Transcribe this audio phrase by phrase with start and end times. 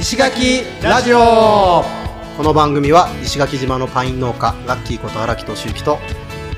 [0.00, 1.18] 石垣ラジオ
[2.36, 5.98] この番組は石垣島のパイン農家ラッキーこと荒木俊之と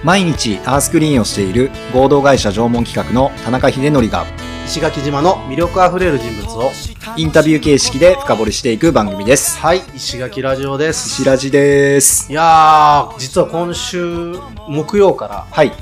[0.05, 4.27] 毎日アースクリーンをしている合同会社縄文企画の田中秀則が
[4.67, 6.71] 石垣島の魅力あふれる人物を
[7.17, 9.59] インタビュー形式で深掘りしていく番組です。
[9.59, 12.31] はい石垣ラジオです石ラジです。
[12.31, 14.35] いやー実は今週
[14.69, 15.73] 木曜からはい。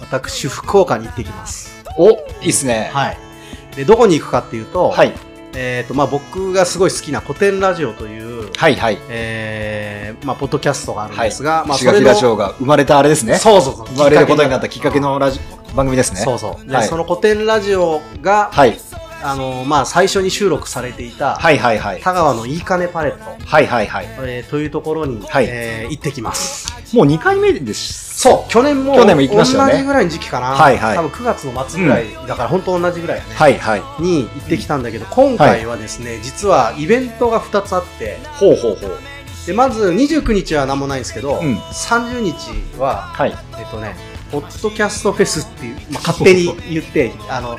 [0.00, 2.14] 私福岡に行ってきますお、い
[2.44, 2.90] いっすね。
[2.92, 3.18] はい
[3.76, 5.12] でどこに行くかっていうと、はい。
[5.54, 8.98] えーとまあ、僕がすごい好きな古典ラジオという、はいはい。
[9.08, 11.30] えーまあ、ポッドキャストがあるんはい。
[11.30, 13.36] ですが、まあ、石垣ラジオが生まれたあれですね。
[13.36, 15.40] そうそうそう生まれることになったきっかけのラジ
[15.74, 16.20] 番組ですね。
[16.20, 18.78] そうそうで、はいその古典ラジオが、はい。
[19.22, 22.00] あのまあ、最初に収録されていた、はいはいはい。
[22.00, 24.06] 田川のいいかねパレット、はいはいはい。
[24.06, 28.20] えーというところに、はいえー行ってきますもう2回目です。
[28.20, 33.82] そう去年も去年も行きましたよね同じぐらいの時期かな、はいはい多分9月の末ぐらい、だから本当同じぐらいやね、はいはい。
[34.02, 38.98] に行ってきたんだけど今回はですね、実はイベントが2つあってほうほうほう。
[39.46, 43.34] でまず29日は何もないんですけど、うん30日ははい。
[43.58, 43.94] えっとね、
[44.30, 47.58] ポッドキャストフェスっていう、まあ、勝手に言って、あの、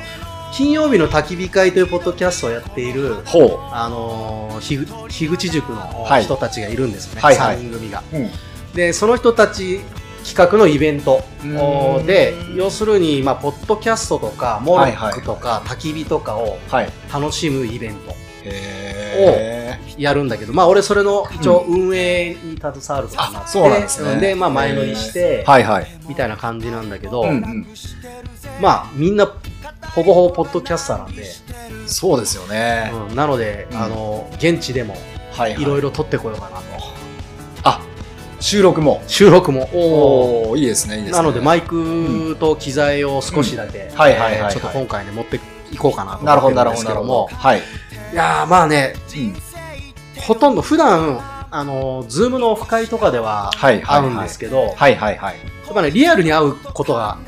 [0.52, 3.58] 金曜日の焚き火会というポッドキャストをやっている、ほう。
[3.70, 8.02] あのー、ひぐ樋口塾のはい人たちがいるんですよね、はいはい3人組が。
[8.12, 8.30] うん。
[8.74, 9.80] で、その人たち
[10.24, 16.90] 企画のイベントうんで、要するに、まあ、ポッドキャストとか、モルはいはいックとか、焚き火とかをはい。
[17.12, 25.86] 楽しむイベントへやるんだけど、まあ、俺それの一応運営に携わることになって、うなんですねで、まあ、前乗りしてー。、はいはい。
[26.08, 27.66] みたいな感じなんだけど、うんうん。
[28.60, 29.26] まあみんな
[29.94, 31.24] ほぼほぼポッドキャスターなんで、
[31.86, 32.90] そうですよね。
[33.08, 34.94] うんなので、うんあの現地でも
[35.32, 36.62] はいはいろいろ撮ってこようかなと、
[37.64, 37.80] あ、
[38.40, 39.02] 収録も。
[39.06, 41.18] 収録もおおいいですね、いいですね。
[41.18, 45.40] なのでマイクと機材を少しだけ、んはいはいはいはいえーちょっと今回ね持って
[45.72, 47.28] いこうかなとなるほど、思ってるんですなるほど、なるほど。
[47.28, 47.58] けどもはい。
[48.12, 49.36] いやーまあねうん。
[50.22, 51.20] ほとんど普段
[51.50, 55.36] あのズームのオフ会とかでははいはいはい会うんですけど、はいはいはい。
[55.66, 57.18] やっぱねリアルに会うことが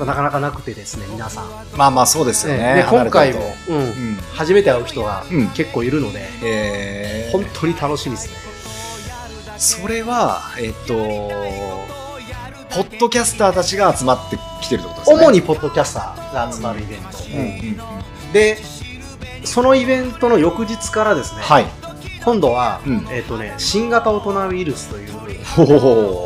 [0.00, 2.74] なかなかなくてですね皆さん、まあまあそうですよね。
[2.76, 4.14] で今回もうんとうん。
[4.32, 10.94] 初めて会う人がうん結構いるので、え本当に楽しみですねー、それは、えっと、
[12.74, 15.26] ポッドキャスターたちが集まってきてるってことですね。
[15.26, 18.32] 主にポッドキャスターが集まるイベント。
[18.32, 18.58] で
[19.44, 21.66] そのイベントの翌日からですね、はい。
[22.24, 25.12] 今度は、うんえっ、とね新型大人ウイルスという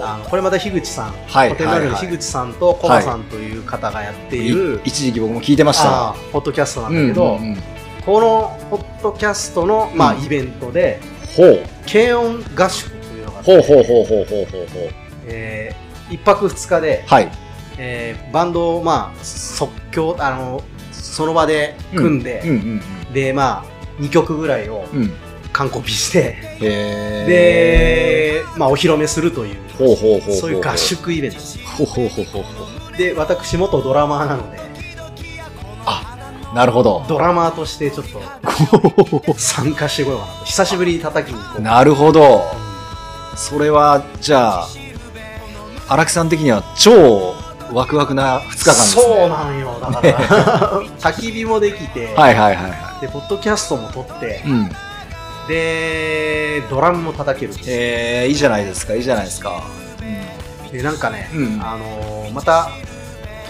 [0.04, 6.14] あのこれまた樋口さん、はいホテルラジオのはいはい樋口さんとコバさんという方がやっている、一時期僕も聞いてました。
[6.32, 7.62] ポッドキャストなんだけど、うんうんうん
[8.06, 11.00] このポッドキャストの、まあうんイベントで。
[11.90, 14.90] 軽音合宿というのがあってほうほうほうほうほうほう。
[15.26, 17.32] えー一泊二日で、はい。
[17.78, 20.62] えーバンドを、まあ、即興あの
[20.92, 22.52] その場で組んで、うんう
[23.10, 25.10] んでまあ2曲ぐらいをうん。
[25.64, 25.68] うん。
[25.68, 26.36] 完コピして。
[26.60, 29.56] で、まあ、お披露目するという。
[29.76, 30.76] そういう合。
[30.76, 32.44] 宿イベントですほうほうほうほ。
[32.96, 34.66] で私元ドラマーなので
[36.56, 37.04] なるほど。
[37.06, 42.44] ドラマーとしてちょっと参加してこようかなと久しぶりに叩きに行こうなるほど。
[43.36, 44.68] それは、じゃあ、
[45.88, 47.34] 荒木さん的には超
[47.74, 49.02] ワクワクな2日間ですね。
[49.02, 54.50] そうなんよだから 焚き火もできて、はいはいはいはでポッドキャストも撮ってい。
[54.50, 54.70] うん。
[55.48, 59.62] でドラムも叩けるえー、いいじゃないですか、いいじゃないですか。
[60.72, 62.68] でなんかね、うんあのーまた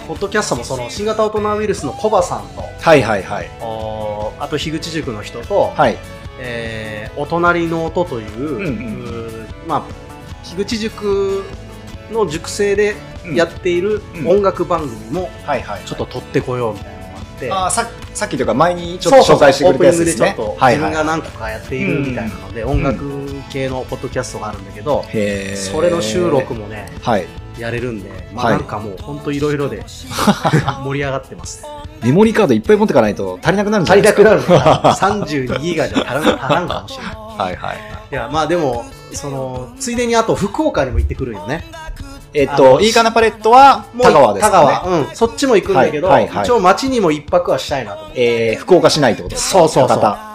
[0.07, 3.49] ポッドキャストもその新型大人ウイルスのコバさんとはいはいはい。
[3.59, 5.97] おーあと樋口塾の人と、はい。
[6.39, 9.83] えーお隣の音という,、うんまあ
[10.45, 11.43] 樋口塾
[12.11, 12.95] の塾生で
[13.33, 15.83] やっているうん音楽番組もはいはい。
[15.85, 20.35] ちょっと撮ってこようみたいなのがあって、あーささっきというか前にちょっと紹介してくれたやつですね。
[20.35, 25.03] 自分が何個かやっているみたいなので、音楽系のポッドキャストがあるんだけど、
[25.55, 27.27] それの収録もねはい。
[27.59, 28.57] やれるんで、まあ、はい。
[28.57, 31.69] なんかもう本当いろいろで 盛り上がってます、ね、
[32.03, 34.35] メモリーカードいっぱい持ってかないと足りなくなるんじゃ足りないですか？
[34.35, 34.97] なくなるのか？
[34.99, 37.77] 32ギガじゃ足らん足らんかもしれないはいはい。
[38.11, 38.83] いやまあでも
[39.13, 41.63] そのついでにあと福岡にも行ってくるよね
[42.33, 44.67] えっと、いいかなパレットはもう田川ですかね。
[44.67, 49.59] 田川、うん、そっちも行くんだけど、はいはいはい一応町にも一泊はしたいなと思ってえー、福岡市内ってことですか？
[49.59, 50.27] そうそうそう博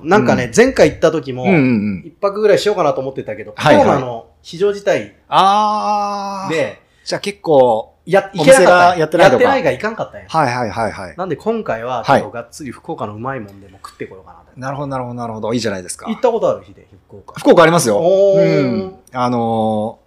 [0.00, 6.52] うん、なんかね、う前回行った時も、多うん泊ぐらいしようかなと思ってたけど、はいはいコロナの非常事態あー。
[6.52, 9.42] で、じゃあ結構、や、お行けなかったやってないとか？
[9.42, 10.28] やってないがいかんかったんや。
[10.28, 11.16] はいはいはいはい。
[11.16, 14.60] なんで今回は、ちょっとがっつり福岡のうまいもんでも食ってこようかなと。
[14.60, 15.52] なるほどなるほどなるほど。
[15.52, 16.16] いいじゃないですか行。
[16.16, 17.40] ったことある日で、福岡。
[17.40, 17.98] 福岡ありますよ。
[17.98, 18.94] おーうん。
[19.12, 20.05] あのー、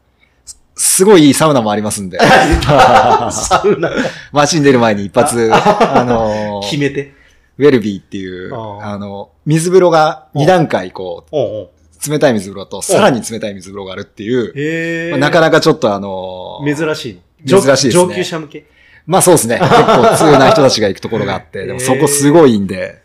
[0.80, 2.18] すすごいいいサウナもありますんで。
[2.20, 3.92] サウナ、
[4.32, 7.14] 街に出る前に一発、あのー決めて。
[7.58, 11.70] ウェルビーっていう、ああの、水風呂が2段階こおう
[12.10, 15.12] 冷たい水風呂とさらに冷たい水風呂があるっていう。
[15.12, 17.48] まあなかなかちょっとあのー珍しい。
[17.48, 18.66] 珍しいですね上級者向け。
[19.06, 19.60] まあそうですね。
[19.60, 23.02] 結構通な人たちが行くところがあって、でもそこすごいんで、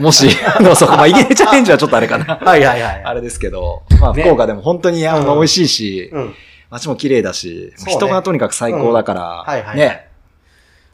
[0.00, 2.36] もし、あの、 そこ、まあ、イゲネチャレンジはちょっとあれかな。
[2.42, 3.02] はいはいはい。
[3.04, 6.34] あれですけど、まあ、ね福岡でも本当に、あの、うん美味しいし、うん。
[6.72, 9.76] 街も綺麗だし、ね人がとにかく最高だから、はいはい。
[9.76, 10.08] ね。。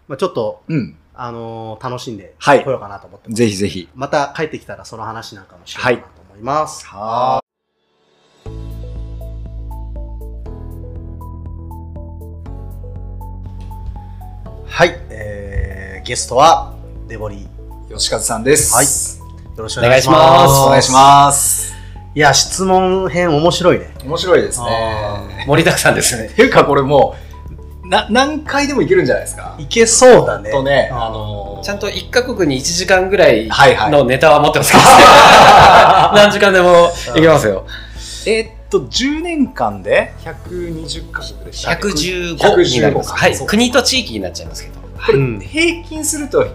[0.08, 0.96] まあちょっと、うん。
[1.14, 3.38] あのー楽しんではい来ようかなと思ってます。
[3.38, 3.88] ぜひぜひ。
[3.94, 6.84] また帰ってきたらその話なんかもしようかなと思います。
[6.86, 7.40] は
[14.66, 14.96] はい。
[15.10, 16.74] えー、ゲストは、
[17.08, 17.90] デボリー。
[17.90, 18.74] よ吉和さんです。
[18.74, 18.86] はい
[19.60, 20.08] ろしくお願いし。
[20.08, 21.77] ますお願いします。
[22.14, 23.94] いや、質問編面白いね。
[24.04, 25.44] 面白いですあね。
[25.46, 26.26] 盛りだくさんですね。
[26.26, 27.14] っ ていうか、これも
[27.84, 29.54] う、な、何回でもいけるんじゃないですか。
[29.58, 30.50] いけそうだね。
[30.50, 34.84] とね、ああのーちゃんと1カ国に1時間ぐらいはいはいのネタは持ってますから
[36.12, 36.22] ね。
[36.22, 37.66] 何時間でもいけますよ。
[38.26, 41.72] えーっと、10年間で？120カ国でした。
[41.72, 43.12] 115になります。
[43.12, 43.36] はい。
[43.46, 44.78] 国と地域になっちゃいますけど。
[45.12, 46.48] うん平均するとい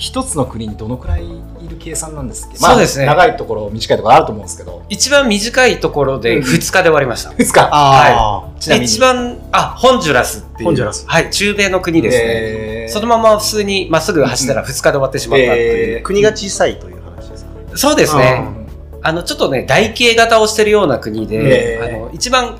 [0.00, 3.04] 一つの国にどのくらいいる計算なんですっけそうですね。
[3.04, 4.82] まあ、長いところ短いところあると思うんですけど。
[4.88, 6.42] 一番短いところでうん。
[6.42, 7.34] 2日で終わりました。
[7.34, 8.86] ですかあちなみに。
[8.86, 10.64] 一番、あ、ホンジュラスっていう。
[10.64, 11.04] ホンジュラス。
[11.06, 12.24] はい、中米の国ですね。
[12.24, 12.92] えー。
[12.92, 15.98] そのまま普通にまっすぐ走ったら2日で終わってしまったっていう。
[16.00, 17.50] あ、国が小さいという話ですか？
[17.50, 17.56] ね。
[17.74, 18.52] そうですね。
[18.54, 18.60] うん
[19.02, 21.84] あの、ちょっとね、台形型をしてるような国で、へー。
[21.96, 22.58] あの、一番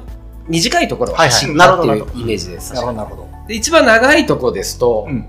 [0.49, 1.35] 短いところをはいはい。
[1.35, 2.73] 走ったってないうイメージです。
[2.73, 5.27] なるほどなるほど、で一番長いとこですと、うん、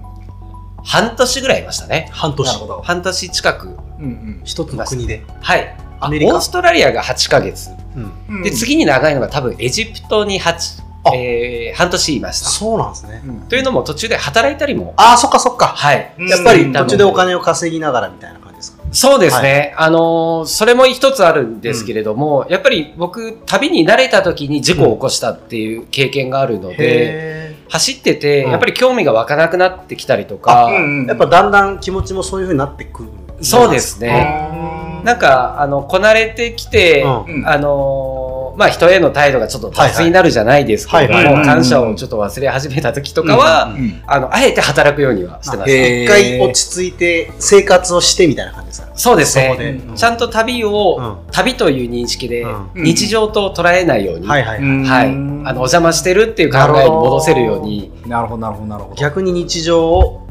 [0.83, 2.09] 半年ぐらいいましたね。
[2.11, 2.59] 半年なる。
[2.59, 3.67] ほど、半年近く。
[3.67, 5.23] うんうん一つの国で。
[5.41, 5.75] はい。
[5.99, 6.33] アメリカ？
[6.35, 7.69] オーストラリアが8ヶ月。
[7.95, 8.11] うん。
[8.29, 12.49] うんで、次に長いのが多分エジプトに8、あえー、半年いました。
[12.49, 13.21] そうなんですね。
[13.25, 14.93] うんというのも途中で働いたりも。
[14.97, 15.67] ああ、そっかそっか。
[15.67, 16.13] はい。
[16.17, 18.81] うんやっぱりうん途中でお金を稼ぎながらみたいな感じですか？
[18.91, 19.73] そうですね。
[19.77, 28.51] あのーそれも一つあるんですけれども、やっぱり僕、旅に慣れた時に事故を起こしたっていう経験があるので、へ走ってて、うん。
[28.51, 33.09] やっぱり興味が湧かなくなってきたりとか、うんーやっぱだんだん気持ちもそういう風になってくる。
[33.41, 35.01] そうですね。
[35.05, 37.35] なんか、あの、こなれてきて、うん。
[37.39, 37.47] うん。
[37.47, 41.25] あのーまあ、人への態度がちょっと雑になるじゃないですけれども、はい。
[41.25, 41.45] はいはい。
[41.45, 45.77] 感謝をちょっと忘れ始めた時とかは、うんうんあの、あえて働くようにはしてました。
[45.77, 46.03] へー。
[46.03, 48.91] 一回落ち着いて生活をしてみたいな感じですか？
[48.95, 49.73] そうですそこで。
[49.73, 49.81] ね。
[49.95, 52.83] ちゃんと旅を、う旅という認識で、うん。
[52.83, 54.83] 日常と捉えないように、はいはいはい。
[54.83, 55.07] はい。
[55.07, 58.95] あの、お邪魔してるっていう考えに戻せるように、なるほどなるほどなるほど。
[58.95, 60.27] 逆に日常を、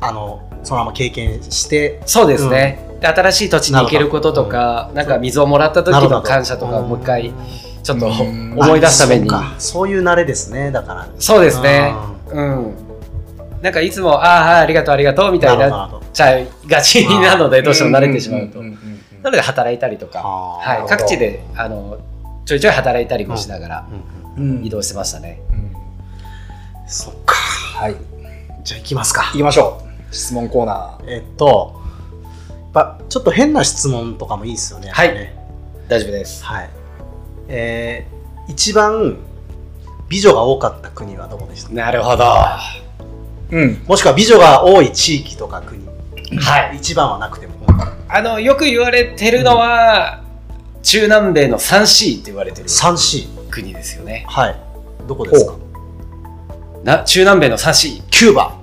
[0.00, 2.78] あの、そのまま経験して、そうですね。
[3.04, 7.34] で新しい土地に行けることとか、なんか水をもらった時の感謝とかをもう一回、
[7.82, 9.28] ちょっとうん思い出すために。
[9.30, 11.08] あそういう慣れですね、だから。
[11.18, 11.94] そうですね。
[12.32, 12.74] うん。
[13.60, 15.90] なんかいつも、ああ、はいありがとう、ありがとう、みたいになっ。
[16.12, 18.62] ちゃいがちなので、どうしても慣れてしまうと。
[18.62, 18.70] な
[19.24, 20.88] ので働いたりとか、ははい。
[20.88, 21.98] 各地で、あの、
[22.46, 23.86] ちょいちょい働いたりもしながら
[24.62, 25.40] 移動してましたね。
[25.50, 25.64] うん
[26.86, 27.34] そっか。
[27.34, 27.96] はい
[28.62, 29.38] じゃあ行きますか行。
[29.38, 31.82] きましょう質問コーナーえっと、
[32.74, 34.90] ぱちょっと変な質問とかもいいですよね。
[34.90, 35.34] はいね
[35.88, 36.44] 大丈夫です。
[36.44, 36.70] はい。
[37.48, 39.16] えー、一番
[40.08, 41.72] 美女が多かった国はどこでした？
[41.72, 42.24] なるほど。
[43.50, 45.84] うんもしくは美女が多い地域とか国。
[46.40, 46.76] はい。
[46.76, 47.54] 一番はなくても。
[48.08, 50.22] あの、よく言われてるのは、
[50.82, 53.50] 中南米の 3C って言われてる 3C。
[53.50, 54.24] 国ですよね。
[54.28, 54.56] はい。
[55.06, 55.54] どこですか？
[56.82, 58.02] な中南米の 3C。
[58.10, 58.56] キューバ、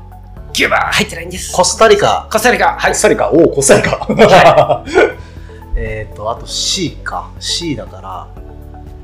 [0.54, 1.54] キューバ入ってないんです。
[1.54, 2.78] コスタリカ、コスタリカ。
[2.78, 3.02] はいコス。
[3.02, 4.84] タリカおおコスタリカ
[5.76, 7.30] えっ、と、あと C か。
[7.40, 8.28] C だから、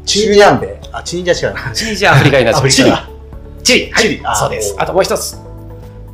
[0.06, 1.72] 中南米あ、チュニジア違うな。
[1.72, 2.94] チニジア、アフリカになっちゃいました。
[2.94, 3.64] アフリカ。
[3.64, 3.92] チリ。
[3.92, 4.76] はいチリあそうです。
[4.78, 5.38] おあともう一つ。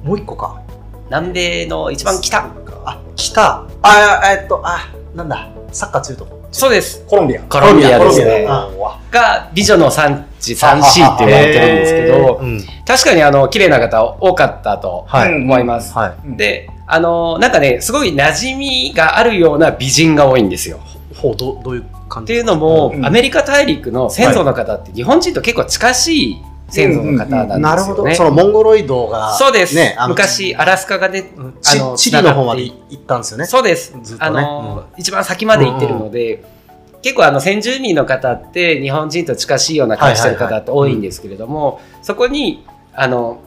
[0.03, 0.61] もう一個か。
[1.05, 2.37] 南米の一番北。
[2.85, 3.63] あ、北。
[3.81, 5.49] あ、えっと、あ、なんだ。
[5.71, 6.43] サッカー強いとこ。
[6.51, 7.03] そうです。
[7.07, 8.87] コロンビアコロンビアですねコロンビア。
[8.87, 12.61] あが美女の産地 3C って言われてるんですけど、うん。
[12.85, 15.33] 確かにあの、綺麗な方多かったとはい。
[15.35, 15.93] 思います。
[15.93, 16.37] はい。
[16.37, 20.79] で、あの、なんかね、すごい馴染みがあるような美人が多いんですよ。
[21.15, 22.33] ほう、どどういう感じ？
[22.33, 27.59] っていうのも、うんアメリカ大陸の先祖の方って日本人と結構近しい先祖の方なんですよね。
[27.61, 28.15] なるほど。
[28.15, 29.75] そのモンゴロイドが、そうです。
[29.75, 33.45] ね、昔、アラスカがね、うんあのチチリの方まで行ったんですよね。
[33.45, 33.95] そうです。
[34.03, 36.43] ずっとねあの、一番先まで行ってるので、
[37.03, 43.41] 結構あの先住民の方って日本人と近しいような感じしてる方って多いんですけれども、そこに、あの、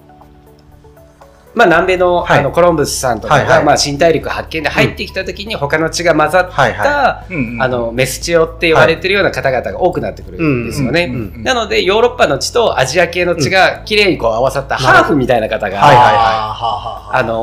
[1.54, 2.40] まあ、南米の,、はい。
[2.40, 11.06] あのコロンブスさんとかが、まあ、新大陸発見で入ってきた時に他の血が混ざった、あのメスチオって言われてるような方々が多くなってくるんですよね。
[11.38, 15.80] なのでヨーロッパの血とアジア系の血がきれいにこう合わさったハーフみたいな方が、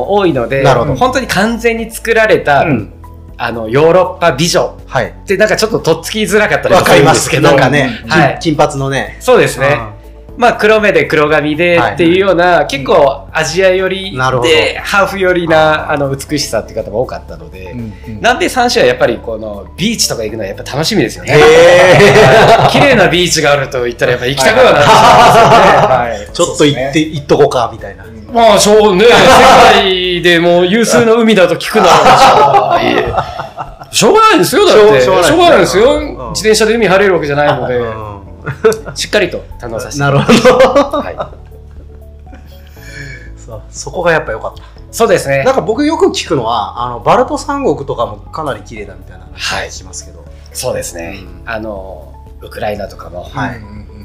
[0.07, 3.02] 多いので本当に完全に作られた、うん
[3.37, 5.07] あのヨーロッパ美女はい。
[5.07, 9.17] ってなんかちょっととっつきづらかったりわもするかりますなんかね、はい金金髪のね。
[9.19, 9.92] そうですね。
[10.37, 11.93] まあ黒目で黒髪ではい。
[11.93, 17.73] っていうような、結構アジア寄りでハーフ寄りなあの美しさっていう方も多かったので、
[18.07, 21.33] 南米3州はやっぱりこのビーチとか行くのはやっぱ楽しみですよね。
[21.35, 24.87] へ 綺麗なビーチがあると言ったらやっぱ行きたくはなってし。
[24.87, 25.03] まい。
[25.17, 26.27] ますよね。
[26.29, 28.05] ーちょっと行って、行っとこうか、みたいな。
[28.33, 29.11] まあ、そうね、世
[29.73, 33.13] 界でも有数の海だと聞くなら、いえ
[33.91, 34.39] しょうがない。
[34.39, 35.01] ですよ、だって。
[35.01, 35.83] ししょうがないいですよ。
[35.83, 35.93] よ。
[35.93, 36.07] うん。
[36.31, 38.22] 自転車で海晴れるわけじゃないので、うん
[38.95, 40.01] しっかりと堪能させて。
[40.01, 40.97] なるほど。
[40.99, 41.15] はい。
[43.37, 44.63] そうそこがやっぱ良かった。
[44.91, 45.55] そうですねなん。
[45.55, 50.23] か僕よく聞くのは、あの、バルト三国とかもかなり綺麗だみたいなはい話しますけど。
[50.53, 51.47] そうですねう。
[51.47, 53.59] んあの、ウクライナとかも、はい。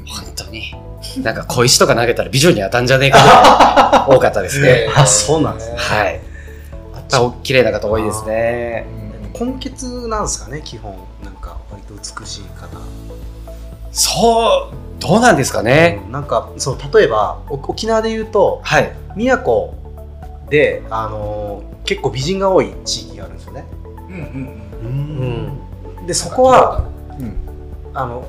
[0.07, 0.73] 本当に、
[1.21, 4.87] なんか小石とか投げたら美女に当たんじゃねえかぐらい多かったですね。
[4.95, 5.75] あ、そうなんですね。
[5.77, 6.19] はい。
[7.43, 8.85] 綺麗な方多いですね。
[9.39, 10.95] 根血なんですかね、基本。
[11.23, 12.67] なんか、割と美しい方。
[13.91, 16.01] そう、どうなんですかね？
[16.05, 18.91] うんなんか、そう、例えば、お沖縄で言うと、はい。
[19.15, 19.71] 宮古
[20.49, 23.65] で、あのー結構美人が多い地域があるんですよね。
[24.09, 26.05] うん。
[26.05, 26.83] で、そこは、
[27.95, 28.27] あの、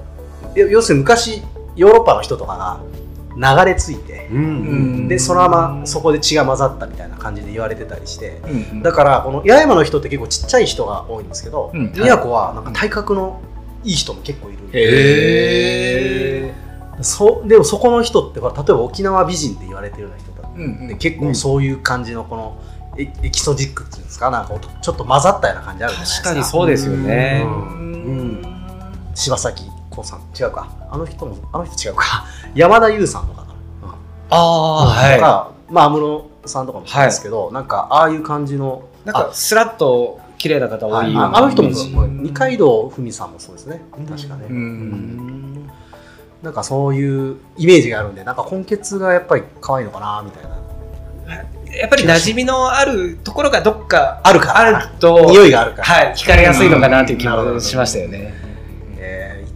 [0.54, 1.42] 要要するに昔、
[1.76, 2.80] ヨーロッパの人とか
[3.36, 5.08] が流れ着いて、うん。
[5.08, 8.40] で、そのままそこで血が混ざったみたいな感じで言われてたりして、
[8.82, 13.42] だだから、この八重山の人って結構ちっちゃい人が多いんですけど、うん宮古はなんか体格の
[13.84, 14.78] いい人も結構いるんで、
[16.48, 16.54] へ
[17.02, 22.62] そうでもそこの人って例えば沖縄美人って言われてるような人だーで結構そういう感じのこの
[22.98, 24.30] エエキソジックっていうんですか？
[24.30, 26.28] なんかちょっと混ざったような感じあるじゃないですか。
[26.30, 27.42] 確かにそうですよね。
[27.44, 28.42] うん。
[29.14, 30.20] 柴咲コウさん。
[30.38, 30.68] 違うか。
[30.90, 32.26] あの人もあの人違うか。
[32.54, 33.46] 山田優さんとかか
[33.82, 33.94] な、あ
[34.30, 34.40] あ、と
[34.90, 39.06] はかまあ安室さんとかもそうですけど、なんかああいう感じのい。
[39.06, 41.14] なんか、スラッと綺麗な方多はい。
[41.14, 41.70] ああの人も
[42.06, 43.82] 二階堂ふみさんもそうですね。
[44.08, 44.48] 確かね、
[46.42, 50.56] なんかそういうイメージがあるんでなんか根血がやっぱり可愛いのかなみたいな。
[51.76, 54.54] やっぱり馴染みのあるところがどっかあるか。
[54.54, 58.34] らあると、匂いがあるから、はい、惹かれやすいのかなという気もしましたよね。
[58.96, 59.50] えー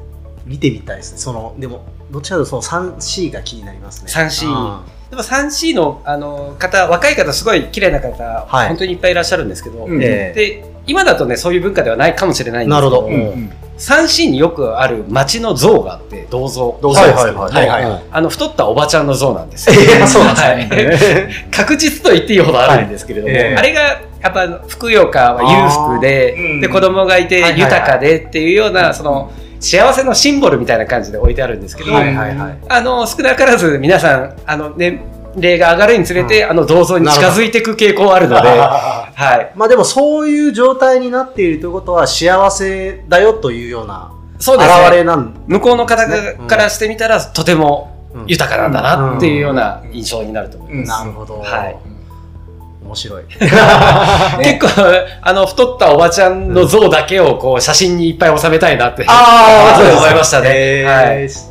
[0.44, 1.18] 見てみたいですね。
[1.18, 4.10] そのでもどっちかというとその 3C が気になりますね。
[4.12, 4.80] 3C うん
[5.14, 8.68] でも 3C のあの方、若い方、すごい綺麗な方、はい。
[8.68, 10.02] 本当にいっぱいいらっしゃるんですけど、うん。
[10.02, 13.32] えーで今だとね、そういう文化ではないかもしれないんですけど、なるほど。
[13.34, 13.50] うん。
[13.78, 16.78] 3C によくある街の像があって、銅像。
[16.82, 17.00] 銅像。
[17.00, 17.52] はいはいはい。
[17.52, 18.02] はいはいはい。
[18.10, 19.76] あの太ったおばちゃんの像なんですよ。
[19.80, 21.28] えーそうなんですはい。
[21.50, 23.44] 確実と言っていいほどあるんですけれども、はい。
[23.44, 23.56] ええ。
[23.56, 29.30] あれがやっぱふくよかは裕福で、で子供がいて豊かでっていうような、その
[29.64, 32.58] 幸せのシンボルみたいな感じで置いてあるんですけど、はいはいはい。
[32.68, 35.00] あの少なからず皆さんあの年
[35.36, 44.86] 齢が上がるにつれて、あの銅像に近づいていく傾向あるので、 はい、まあでもそういう状態になっているということは幸せだよというようなそうですね。
[44.86, 46.36] 現れなん向こうの方ね。
[46.38, 46.46] うん。
[46.46, 48.24] からしてみたら、とてもうん。
[48.26, 50.88] 豊かなんだなっていうような印象になると思います。
[51.00, 51.93] なるほど、はい
[52.84, 53.48] 面白い 結
[54.60, 54.68] 構、
[55.22, 60.50] あの、太ったおばちゃんの像だけをこう写真にいっぱい収めたいなって、あそう思いましたね。
[60.52, 61.22] えーはい。
[61.22, 61.44] えー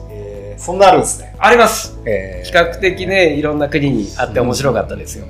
[0.55, 1.97] そんなあるんですねあります。
[2.05, 5.25] 比比較的ね、いろんな国にあって面白かったですよ。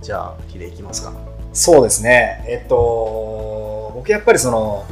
[0.00, 1.12] じゃあヒデいきますか
[1.52, 4.86] そうですねえっと僕やっぱりその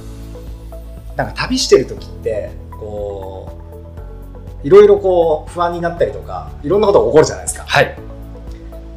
[1.17, 3.51] なんか旅してる時ってこ
[4.63, 7.97] ういろいろこう不安になったりとかいろんなことが起こるじゃないですかはい。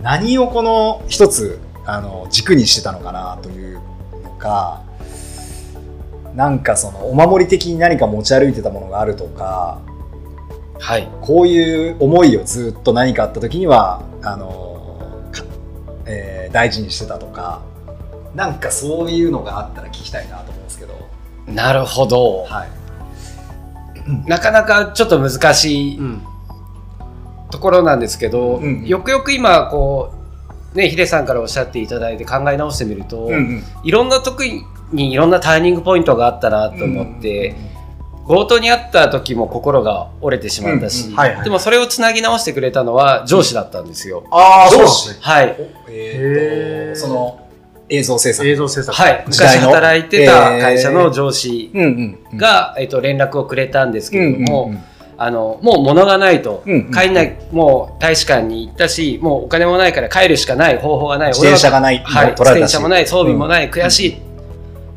[0.01, 3.81] 何をこの一つあの軸にしてたのかなという
[4.23, 4.83] のか
[6.35, 9.81] なんかそのお守り的に何か持ち歩いてたものがあるとか
[10.79, 11.09] はい。
[11.21, 15.43] こういう思いをずっと何かあった時にはあの、か
[16.05, 17.61] えー大事にしてたとか
[18.33, 20.93] なんかそういうのがあったら聞きたいなと思うんですけど、
[21.45, 22.45] なるほど。
[22.45, 22.69] はい、
[24.27, 26.21] なかなかちょっと難しいん
[27.51, 30.13] ところなんですけど、うんよくよく今、こ
[30.73, 33.29] う、ね、ヒデさんからおっしゃっていただいて考え直してみると、
[33.83, 37.55] いろんな時にいろんなターニングポイントがあったなと思って、
[38.27, 41.09] 強盗にあった時も心が折れてしまったし、
[41.43, 44.23] でもそれをつなぎ直してくれたのは上司だったんですよ。
[44.29, 45.19] ああそうそうですね。
[45.21, 45.55] はい。
[45.89, 47.49] えーとその
[47.89, 48.47] 映像制作。
[48.47, 48.95] 映像制作。
[48.95, 49.23] はい。
[49.25, 52.37] 昔働いてた会社の上司うんうんうん。
[52.37, 54.71] が、えっと、連絡をくれたんですけれども、
[55.21, 57.37] あのもう物がないと、うんうん帰んない。
[57.51, 61.27] もう大使館に行ったしもうお金もないから帰るしかない方法がない。
[61.29, 62.71] 自転車がない、はい、自取られたし。
[62.71, 64.17] 転車もない装備もない、悔し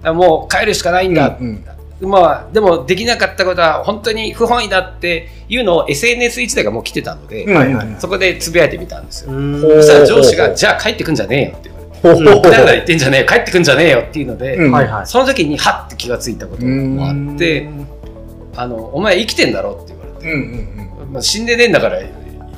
[0.05, 1.65] い、もう帰るしかないんだ、うん
[2.01, 11.93] まあでもできなかったことは本当に不本意だっていうのを SNS 一台がもう来てたので、うんはいはいそこでつぶやいてみたんですよ、そしたら上司が「ほうほうじゃあ帰ってくんじゃねえよ」って言われて。
[12.03, 15.07] ほうほうほう「だら言ってんじゃねえよ帰ってくんじゃねえよ」っていうので、うんはいはい。
[15.07, 17.69] その時にはって気がついたこともあって
[18.57, 21.13] 「あのお前生きてんだろ」って言われてうんうんうん。
[21.13, 22.01] まあ、死んでねえんだから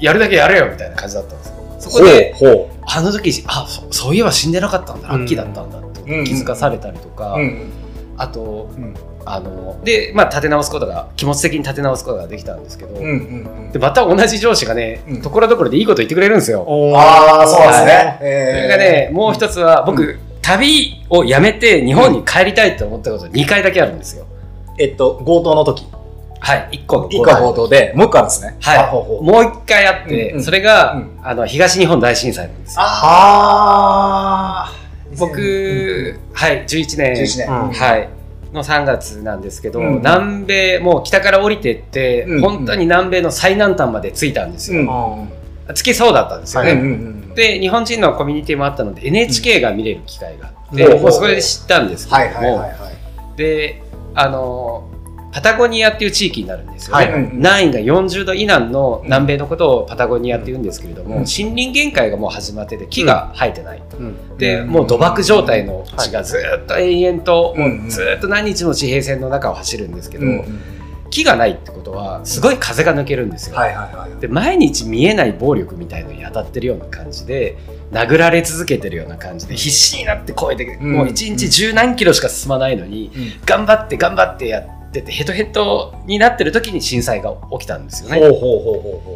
[0.00, 1.54] やるだけやれよみたいな感じだったんですよ。
[1.78, 5.09] そほこでうほあの時あそそういえば死んでなかったんだ。
[5.09, 7.73] ラッキーだったんだってうん気づかされたりとか、ううん。
[8.16, 8.94] あとうん。
[9.26, 13.09] あので、まあ、立て直すことが気持ち的に立て直すことができたんですけど、うんう
[13.68, 15.23] んでまた同じ上司がね、うん。
[15.23, 16.66] ところどころでいいこと言ってくれるんですよ。
[16.97, 24.26] ああそうですはねそれがね、もう一つは僕、旅をやめて日本に帰りたいと思ったこと2回だけあるんですよ。
[24.78, 25.87] えっと強盗の時
[26.45, 27.23] はい、1個の一個。
[27.31, 28.57] は強盗でもう一個あるんですね。
[28.61, 28.93] はい。
[28.93, 30.45] もう1回あって、うんうん。
[30.45, 31.19] それが、うん。
[31.23, 32.83] あの東日本大震災なんですよ。
[32.83, 34.73] ああ
[35.19, 37.49] 僕、はい、11年11年。
[37.49, 37.73] うん。
[37.73, 38.09] はい、
[38.53, 39.97] の3月なんですけど、うん。
[39.97, 42.41] 南米もう北から降りてって、うん。
[42.43, 44.83] 本当に南米の最南端まで着いたんですよ、
[45.69, 45.75] うん。
[45.75, 46.63] 着きそうだったんですよ。
[46.63, 46.79] ね、はい。
[46.79, 46.89] うん。
[46.89, 51.03] うんで日本人のコミュニティもあったので NHK が見れる機会があって、うん。
[51.03, 53.37] もうそれで知ったんですけはいれどもはいはいはい。
[53.37, 53.83] で
[54.15, 54.89] あの
[55.35, 57.12] パタゴニアっていう地域になるんですよね、はい。
[57.12, 61.25] はい南緯が40度以南の南米のことをパタゴニアって言うんですけれども、うん。
[61.25, 64.38] 森林限界がもう始まってて木が生えてない、うん。
[64.38, 64.69] でうん。
[64.69, 70.61] もう土漠状態の地がずっと延々と、うんもうずっと何日も地平線の中を走るんですけど、うんうん。
[71.11, 73.57] 木がないってことはすごい風が抜けるんですよ。
[73.57, 74.21] はいはいはい。
[74.21, 77.59] で毎日見えない暴力みたいのに当たってるような感じで
[77.91, 80.93] 殴られ続けてるような感じで必死になって声で、うん。
[80.93, 83.11] もう一日十何キロしか進まないのに、
[83.45, 88.21] 頑張って頑張ってやっててヘトヘトになってる時に震災が起きたんですよね。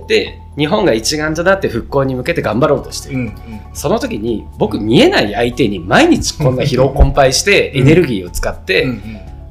[0.08, 3.34] で日本が一丸となって復興に向けて頑張ろうとしてる、うんうん。
[3.74, 9.02] その時に僕見えない相手に毎日こんな疲労困憊してうんエネルギーを使って、うん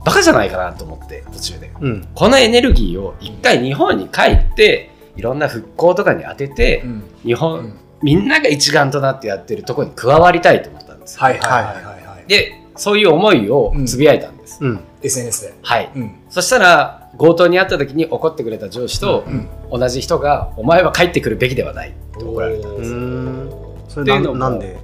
[0.06, 1.70] バカじゃないかなと思って途中で。
[1.82, 2.08] うん。
[2.16, 7.04] このエネルギーを一回日本に帰っていろんな復興とかに当ててうん。
[7.24, 7.80] 日う本ん。
[8.02, 12.28] みんなが一丸となってやってるところに加わりたいと思ったんですよ、はいはいはいはいはい。
[12.30, 14.80] でそういう思いをつぶやいたんです、うん。
[15.04, 15.54] SNS で。
[15.62, 15.92] はい。
[15.96, 16.16] うん。
[16.30, 19.48] そしたら強盗に遭った時に怒ってくれた上司とうん。
[19.80, 23.94] 同じ人が「お前は帰ってくるべきではない」って怒られたんうです。
[23.94, 24.78] それっていうのもななんで？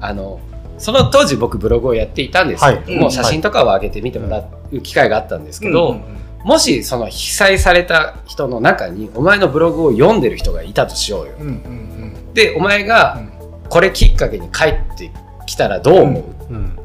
[0.00, 0.40] あの
[0.78, 6.00] その当時僕ブログをやっていたんですけれども、はい写真とかを上げて見てもらう機会があったんですけど、うん
[6.44, 11.32] もしその被災された人の中にお前のブログを読んでる人がいたとしようよ。
[11.40, 13.20] うんうんでお前が
[13.68, 15.10] これきっかけに帰って
[15.46, 16.56] きたらどう思う、うん。
[16.56, 16.75] うん。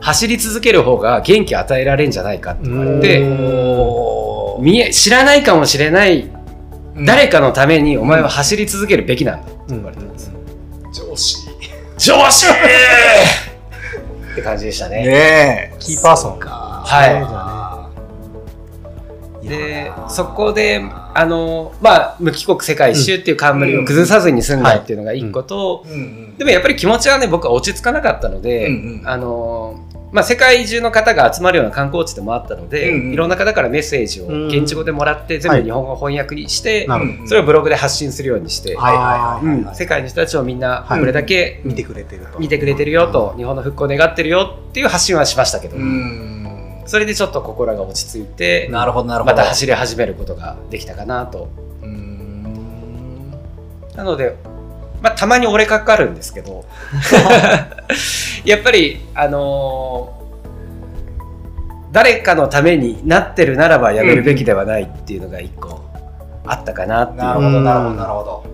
[0.00, 3.00] 走り続ける方が元気与えられるんじゃないかって言われうん。
[3.00, 6.30] て、見え知らないかもしれない
[6.96, 7.04] うん。
[7.04, 10.32] 誰かのためにお前は走り続けるべきなんだって言われたんです。
[10.92, 11.48] 上司。
[11.98, 12.46] 上司！
[12.48, 14.96] って感じでしたね。
[15.06, 15.76] ねえ。
[15.78, 16.38] キーパーソン。
[16.38, 16.48] か。
[16.84, 17.08] はい。
[19.42, 20.82] じゃでそこで
[21.14, 26.36] あの、まあ、無帰国世界一周っていう冠を崩さずに済んだっていうのが一個と、うんうん。
[26.36, 29.08] でもやっぱり気持ちはね僕は落ち着かなかったので、うんうん。
[29.08, 33.12] あのまあ、世界中の方が集まるような観光地でもあったので、うんうん。
[33.12, 34.46] いろんな方からメッセージをうん。
[34.48, 37.20] 現地語でもらって全部日本語翻訳にして、なるほど。
[37.20, 38.76] うんそれをブログで発信するようにして、
[39.74, 41.00] 世界の人たちをみんなはい。
[41.00, 42.38] これだけ見てくれてると。
[42.38, 46.82] 見てくれてるよと、日本の復興を願ってるよっていう発信はしましたけど、うん。
[46.86, 49.36] それでちょっと心が落ち着いてなるほどなるほど。
[49.36, 51.50] また走り始めることができたかなと。
[51.82, 53.30] うん。
[53.94, 54.36] なので、
[55.00, 56.64] まあ、たまに折れかかるんですけど。
[58.44, 60.18] やっぱりあのー
[61.90, 65.80] 誰かのためになってるならばやめるべきではないっていうのが一個
[66.44, 67.18] あったかなっていう。
[67.22, 68.44] なるほどなるほどなるほど。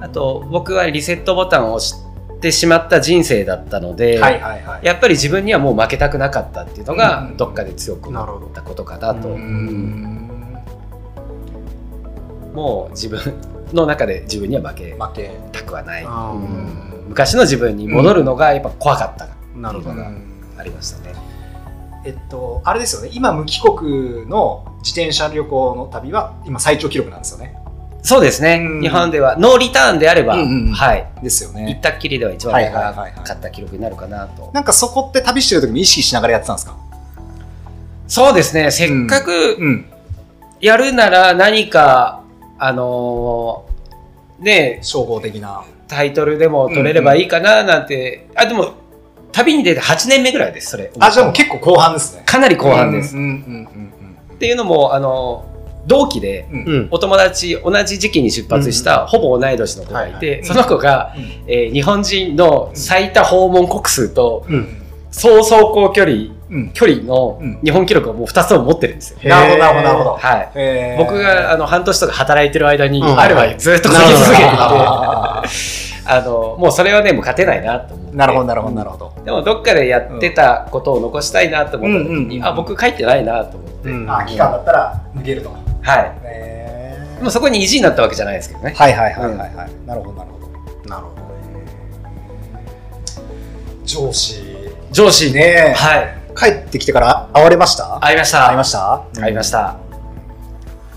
[0.00, 1.94] あと僕はリセットボタンを押し
[2.40, 4.86] てしまった人生だったので、はいはいはい。
[4.86, 10.30] やっぱり自分にはもう負けたくなかったっていうのがうんどっかで強く思ったことかなと、ううんん。
[12.54, 13.20] もう自分
[13.74, 15.30] の中で自分には負け負け。
[15.52, 17.06] たくはない、うん。
[17.08, 19.28] 昔の自分に戻るのがやっぱ怖かった
[19.58, 19.72] な。
[19.72, 20.00] るほど。
[20.58, 21.14] ありましたね。
[22.04, 23.10] えっとあれですよね。
[23.12, 27.56] 今無帰国の自転車旅行の旅は今最長記録なんですよね。
[28.02, 28.80] そうですね、うん。
[28.80, 30.72] 日本ではノーリターンであれば、うんうんうん。
[30.72, 34.50] はい、ですよ行っねたっきりでは一番はい長かった記録になるかなと。
[34.54, 36.76] なんかそこって旅してる時も意識しながらやってたんですか？
[38.08, 39.86] そうですね、せっかくうん。
[40.60, 42.19] やるなら何か、
[42.62, 45.64] あのーね、総合的な。
[45.88, 48.74] タイトルでも取れればいいかななんて、あ、でも、
[49.32, 50.90] 旅に出て8年目ぐらいです、それ。
[50.98, 52.22] あじゃあもう結構後半ですね。
[52.24, 53.16] かなり後半です。
[53.16, 53.90] うんうんうん
[54.34, 55.44] っていうのも、あの、
[55.86, 56.64] 同期で、うん。
[56.64, 56.88] うん。
[56.90, 61.22] お友達、同じ時期に出発した、ほぼ同い年の子がいて、はいその子が、うん。
[61.46, 64.68] えー日本人の最多訪問国数と、うん。
[65.10, 66.39] 総走行距離、うん
[66.72, 67.60] 距離のうん。
[67.62, 69.18] 日本記録をもう2つも持ってるんですよ。
[69.28, 70.10] なるほどなるほどなるほど。
[70.16, 70.50] はい。
[70.54, 71.04] えー。
[71.04, 73.18] 僕があの半年とか働いてる間に、うん。
[73.18, 75.42] あればずっと書き続けていて、あ
[76.06, 78.12] あの、もうそれはね、もう勝てないなと思って。
[78.14, 79.12] ーなるほどなるほどなるほど。
[79.24, 83.88] でもどっかでやってたことを残したいなと思った時に、うんうんうんあ、僕書いてないなと思って。
[83.88, 84.10] うん。
[84.10, 85.50] あ期間だったら抜けると
[85.82, 86.12] はい。
[86.24, 87.18] えー。
[87.18, 88.74] でもそこに意地になったわけじゃないですけどね。
[88.76, 89.70] はいはいはいはいはい。
[89.86, 90.90] なるほどなるほど。
[90.90, 91.20] なるほど
[93.84, 94.42] 上司。
[94.92, 95.32] 上司。
[95.32, 96.19] ねはい。
[96.36, 97.98] 帰ってきてから会われました？
[98.00, 98.46] 会いました。
[98.48, 99.04] 会いました？
[99.20, 99.76] 会いました。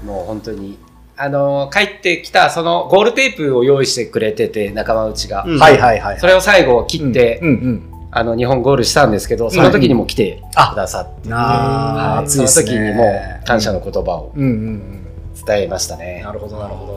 [0.06, 0.78] もう本当に。
[1.16, 5.44] あの、帰ってきた、そのゴールテープを用意してくれてて、仲間内が。
[5.46, 13.06] うんはいはいはいそれを最後切って、うんうんあの、日本ゴールしたんですけど、その時にも来てくださって、あーはいその時にも
[13.46, 15.08] 感謝の言葉をうんうんうん
[15.46, 16.22] 伝えましたね。
[16.24, 16.94] なるほどなるほど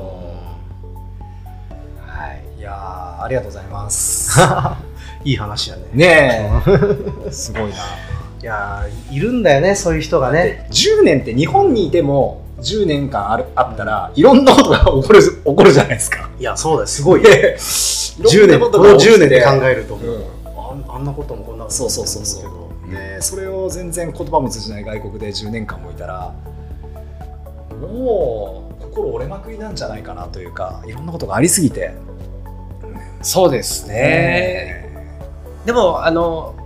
[2.07, 2.42] はい。
[2.59, 4.38] いやーありがとうございます
[5.25, 5.83] いい話やね。
[5.94, 6.51] ね
[7.27, 7.72] え すごいない
[8.46, 10.66] やーいるんだよね、そういう人がね。
[10.70, 16.30] 10年って日本にいても10年間あるあったらいろんなことが起こる起こるじゃないですか。
[16.38, 17.22] いや、そうだよ、すごい。
[17.22, 19.98] で10年、この10年で考えると、う。
[19.98, 20.24] ん。
[20.44, 22.90] あんあんなこともこんなこともそうそうそうそう。
[22.90, 26.32] でそれを全然言葉も通じない外国で10年間もいたら
[27.80, 31.92] もう心折れまくりなんじゃないかなというかいろんなことがありすぎて。
[33.22, 34.87] そうですね。
[35.64, 36.54] でも、あの、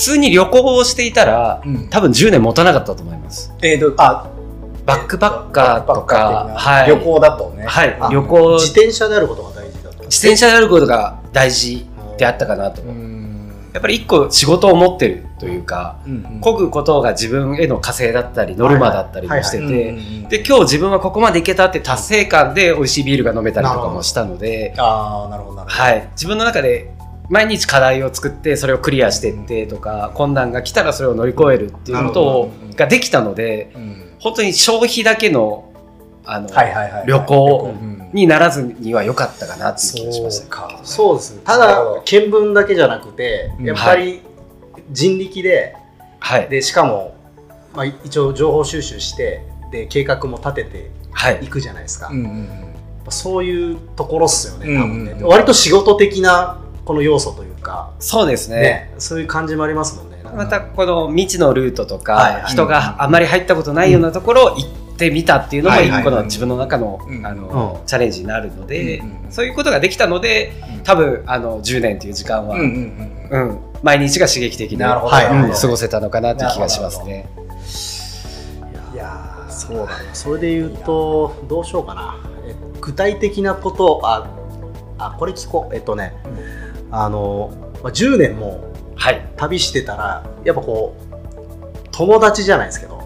[0.00, 3.52] 通に旅行をしていたら、うん多分10年持たなかったと思います。
[3.62, 4.28] えーとあ
[4.86, 6.80] バックパッカーとか、的は。
[6.80, 10.02] ない旅行だとねはいあ、旅行、自転車であることが大事だった。
[10.04, 11.86] 自転車であることが大事
[12.18, 12.82] であったかなと。
[12.82, 13.10] うん
[13.72, 26.08] やっぱり一個仕事を持ってるというか、うん漕ぐことが自分への火星だったり、ノルマだったりもしてうんて、うんうんで、今日自分はここまで行けたって達成感で美味しいビールが飲めたりとかもしたので、ああなるほどなるほどはい。
[26.12, 26.90] 自分の中で
[27.30, 35.72] 毎日課題を作って、それをクリアしていってとか、困難が来たらそれを乗り越えるっていうことをができたので、うん本当に消費だけの、
[36.26, 40.48] あの、はいはいはい旅行うんにならずには良かったかなっていう気がしました。
[40.48, 41.40] かそうですね。
[41.44, 44.20] ただ、見聞だけじゃなくて、うんやっぱり
[44.90, 45.76] 人力で、
[46.18, 46.48] はい。
[46.48, 47.14] で、しかも、
[47.74, 51.48] まあ、一応情報収集して、で、計画も立ててはいい。
[51.48, 52.08] くじゃないですか。
[52.08, 52.26] うんうんう
[52.66, 52.70] ん
[53.08, 55.12] そういうところっすよね、多分ね。
[55.12, 56.58] うんうんうん割と仕事的な
[56.90, 58.60] この要素というか、そうですね。
[58.60, 60.24] ね、そういう感じもありますもんね。
[60.24, 62.44] またこの未知のルートとか、はいはい。
[62.46, 67.24] 人があまり入ったことないようなところを行ってみたっていうのも一個の自分の中の,、うん。
[67.24, 67.86] あのうん。
[67.86, 69.30] チャレンジになるので、うんうんうん。
[69.30, 73.58] そういうことができたので多分あの10年という時間は、うんうんうんうん。
[73.84, 77.28] 毎日が刺激的で、なるほどはいうん過ごせたのかなという気がしますね。
[78.92, 79.52] いやー。
[79.52, 80.10] そうだね。
[80.12, 82.16] それで言うと、どうしようかな。
[82.48, 84.26] え具体的なこと、あ、
[85.00, 85.74] あこれ聞こう。
[85.74, 86.12] えっとね、
[86.90, 87.50] あの、
[87.82, 92.98] まあ、10年もはい、旅してたら、やっぱこう、友達じゃないですけど、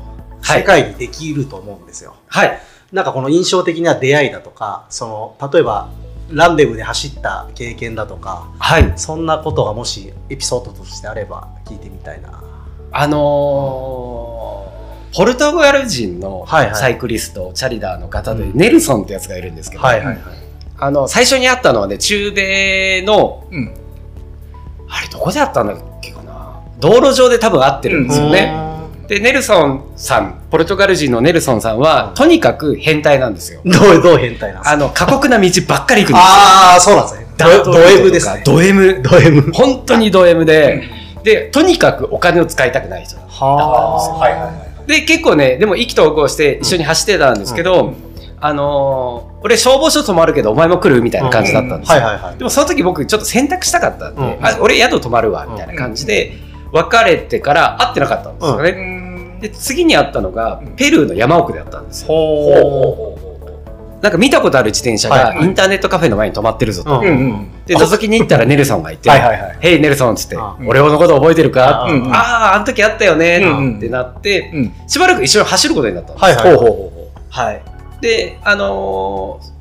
[0.42, 0.61] はい。
[0.61, 2.16] 世界にできると思うんですよ。
[2.27, 2.59] はい、
[2.92, 5.90] なんかこの印象的な出会いだとか、その、例えば、
[6.31, 12.42] ランデブで走った経験だとか、はい、そんなことがもしエピソードとしてあれば聞いてみたいな。
[12.90, 14.75] あのー
[15.16, 16.75] ポルトガル人のはいはい。
[16.75, 18.59] サイクリスト、チャリダーの方で、うん。
[18.59, 20.18] ネルソンってやつがいるんですけど、はいはいはい。
[20.78, 23.74] あの最初に会ったのはね中米のうん
[24.88, 28.62] あれどこで会ったんだっけかな道路上で多分会ってるんですよね。
[29.08, 33.60] で、ネルソンさん、ポルトガル人のネルソンさんは、とにかく変態なんですよ。
[33.64, 34.70] どう、どう変態なんですか？
[34.70, 36.16] あの、過酷な道ばっかり行くんですよ。
[36.16, 37.26] ああ、そうなんですね。
[37.37, 38.42] ドド M ですね。
[38.46, 39.02] ド M。
[39.02, 39.52] ド M。
[39.52, 40.88] 本当にド M で、
[41.22, 43.22] で、とにかくお金を使いたくない人だ。
[43.28, 43.56] は
[44.18, 47.92] はいはいはいで、結構ね、でも意気投合して一緒に走ってたんですけど、
[48.46, 52.00] あのー俺消防署泊まるけどお前も来るみたいな感じだったんですよ。
[52.38, 54.46] でもその時僕ちょっと選択したかったんで、うん。
[54.46, 56.33] あ俺宿泊まるわ、みたいな感じで、
[56.72, 58.70] 別れてから会ってなかったんですよね。
[58.70, 59.40] うん。
[59.40, 62.09] で、次に会ったのが、ペルーの山奥であったんですよ。
[62.09, 62.54] ほう。
[62.54, 67.00] ほうほうなんか見たことある自転車がインターネットカフェの前に止まってるぞと。
[67.00, 67.09] で、
[67.76, 69.11] 覗きに行ったらネルソンがいて、
[69.61, 74.72] ヘイネルソンっつって、うん俺のこと覚えてるか、ああ、あの時あったよね、うんってなって、うん。
[74.87, 76.24] しばらく一緒に走ることになったんです。
[77.30, 77.73] はい
[78.05, 79.55] で、あのー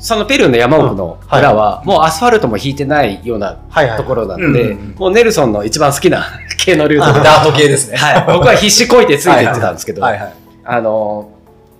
[0.00, 3.56] そのペルーの山奥の裏は、もうアスファルトも引いてないような。
[3.96, 4.94] ところなうんので、うん。
[4.98, 6.26] もうネルソンの一番好きな
[6.62, 7.96] 系のルートで、うダート系ですね。
[7.96, 10.32] はい、僕は必死こいてついていってたんですけど、はいはい。
[10.64, 11.34] あのー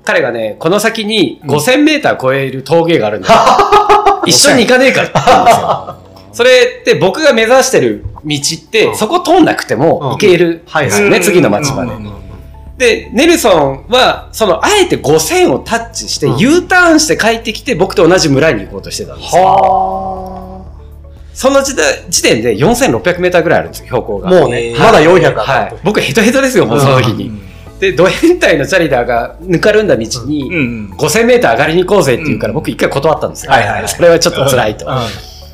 [0.07, 3.35] 彼がね、この先に5000メーター超える峠があるんだよ。
[4.27, 5.97] 一緒に行かねえからって言うんですよ。
[6.33, 11.93] それって僕が目指してる道って、そこ通んなくても行けるんですよね、次の町まで。
[11.93, 12.13] うんうんうん。
[12.79, 19.43] で、ネルソンは、その、あえて5000をタッチして、うん U ターンして帰ってきて、僕と同じ村に行こうとしてたんですよ。
[19.43, 20.65] は
[21.35, 24.29] その時代時点で4600メーターぐらいあるんですよ、標高が。
[24.29, 25.41] あもうね、えーまだ400あったと。。
[25.41, 27.29] はい僕ヘトヘトですよ、もうその時に。
[27.29, 27.41] うん
[27.81, 33.53] で、ド変態のチャリダーがぬかるんだ道に、うん5000メーター上がりに行こうぜって言うから、うん僕一回断ったんですよ。
[33.53, 34.87] はいはいはいそれはちょっと辛いと。
[34.87, 34.89] う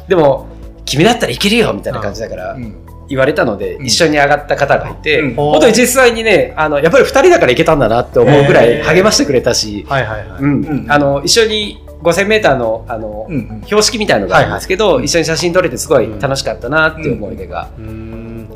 [0.09, 0.47] でも、
[0.85, 2.75] 君だったらいけるよみたいな感じだからん
[3.11, 3.87] 言われたので、うん。
[3.87, 5.35] 一緒に上がった方がいて、うん。
[5.35, 10.41] 本当に実際にね、あの、やっぱり二人だからいけたんだなって思うぐらい励ましてくれたし、はいはいはい。
[10.41, 10.65] うん。
[10.65, 13.63] うんあの、一緒に5000メーターの、あの、うんうん。
[13.65, 17.69] 標識みたいのがあるんですけど、はい一緒に写真撮れてすごい楽しかったなっていう思い出が。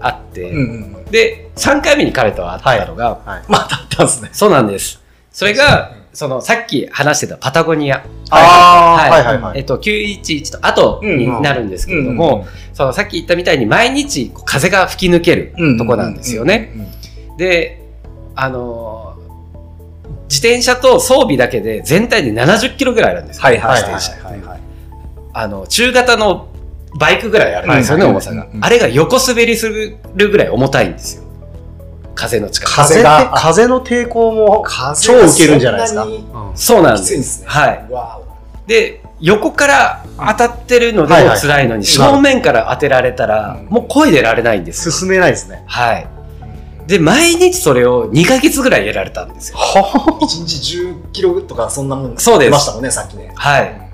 [0.01, 3.43] あって、うんうんで、3回目に彼と会ったのが、はい。
[3.49, 4.31] またあったんですね。
[4.33, 5.01] そうなんです。
[5.33, 8.05] それが、その、さっき話してたパタゴニア。
[8.31, 9.59] ああ、ははいいはいはい。
[9.59, 16.73] えっと、911と後になるんですけれども、そのさっき言ったみたいに毎日風が吹き抜けるとこなんですよね。。
[17.37, 17.83] で、
[18.35, 19.05] あのー
[20.29, 23.43] 自転車と装備だけで全体で70キロぐらいあるんですよ。
[23.43, 24.29] はいはい自転車。
[24.29, 24.61] はいはい。
[25.33, 26.49] あの、中型の
[26.99, 29.99] バイクぐらいあるんですよね、はい重さがあれが横滑りする
[30.31, 31.24] ぐらい重たいんですよ。
[32.15, 32.71] 風の力。
[32.71, 36.05] 風って風が風の抵抗も風超受けるんじゃないですか。
[36.05, 37.05] そうんそうなんです。
[37.05, 37.47] きついんですね。
[37.49, 37.87] はい。
[37.91, 38.21] わ
[38.67, 44.93] で、横から当たってるのでも辛いのに、正面から当てられたら、うんもう声出られないんですよ。
[44.93, 45.65] 進めないですね。
[45.67, 46.07] はい。
[46.85, 46.87] お。
[46.87, 49.59] で、毎日それを2ヶ月ぐらいやられたんですよ。
[49.59, 53.33] は一日10キロとかそんなもんそうでましたもんね、さっきね。
[53.35, 53.85] はい。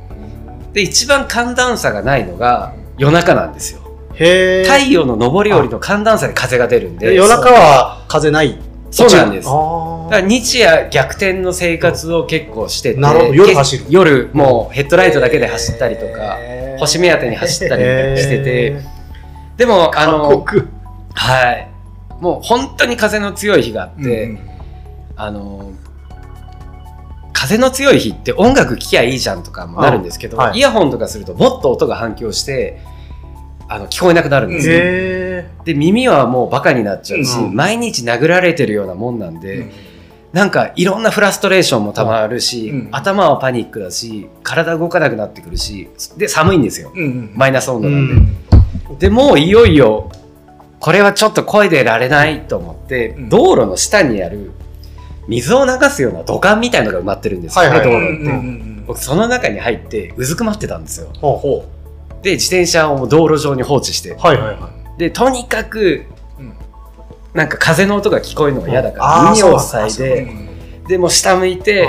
[0.72, 3.79] で、一番寒暖差がないのが夜中なんですよ。
[4.20, 7.08] 太陽の昇り降りの寒暖差で風が出るんで。
[7.08, 8.58] で夜中は風ない？
[8.90, 9.48] そうなんです。
[9.48, 13.00] だあから日夜逆転の生活を結構してて、
[13.32, 13.84] 夜走る。
[13.84, 16.36] け夜もうヘッドライトだけで走ったりとか、
[16.78, 17.82] 星目当てに走ったり
[18.20, 18.82] してて、
[19.56, 20.68] でも、あ過の、酷。
[21.14, 21.68] はい。
[22.20, 24.40] もう本当に風の強い日があって、うん。
[25.16, 25.70] あの、
[27.32, 30.58] 風の強い日って音楽聴きゃいいじゃんとかもなるんですけど、あはい。
[30.58, 32.80] イヤホンとかするともっと音が反響して、
[33.70, 34.74] あの、聞こえなくなるんですよ。
[34.76, 39.70] へで、耳はもうバカになっちゃうし、うん毎日殴られてるようなもんなんで、うん
[40.32, 46.92] なんかいろんなフラストレーションもたまるし、うん頭はパニックだし、体動かなくなってくるし、で、寒いんですよ。
[46.94, 48.14] うんうんマイナス温度うなんで。
[48.94, 48.98] ん。
[48.98, 50.10] で、もういよいよ、
[50.80, 54.50] これはちょっと声でられないと思って、うん道路の下にある
[55.28, 58.82] 水を流すような土管みたいのが埋まってるんですよ、はいはい道路って。
[58.86, 61.08] 僕その中に入ってうずくまってたんですよ。
[61.20, 61.64] ほうほ
[62.22, 64.18] で、自転車を道路上に放置してう。。
[64.18, 64.98] はいはいはい。
[64.98, 66.04] で、とにかく、
[66.38, 66.54] うん
[67.32, 70.26] なんか風の音が聞こえるのが嫌だから、耳を塞いで、
[70.88, 71.88] で、もう下向いて、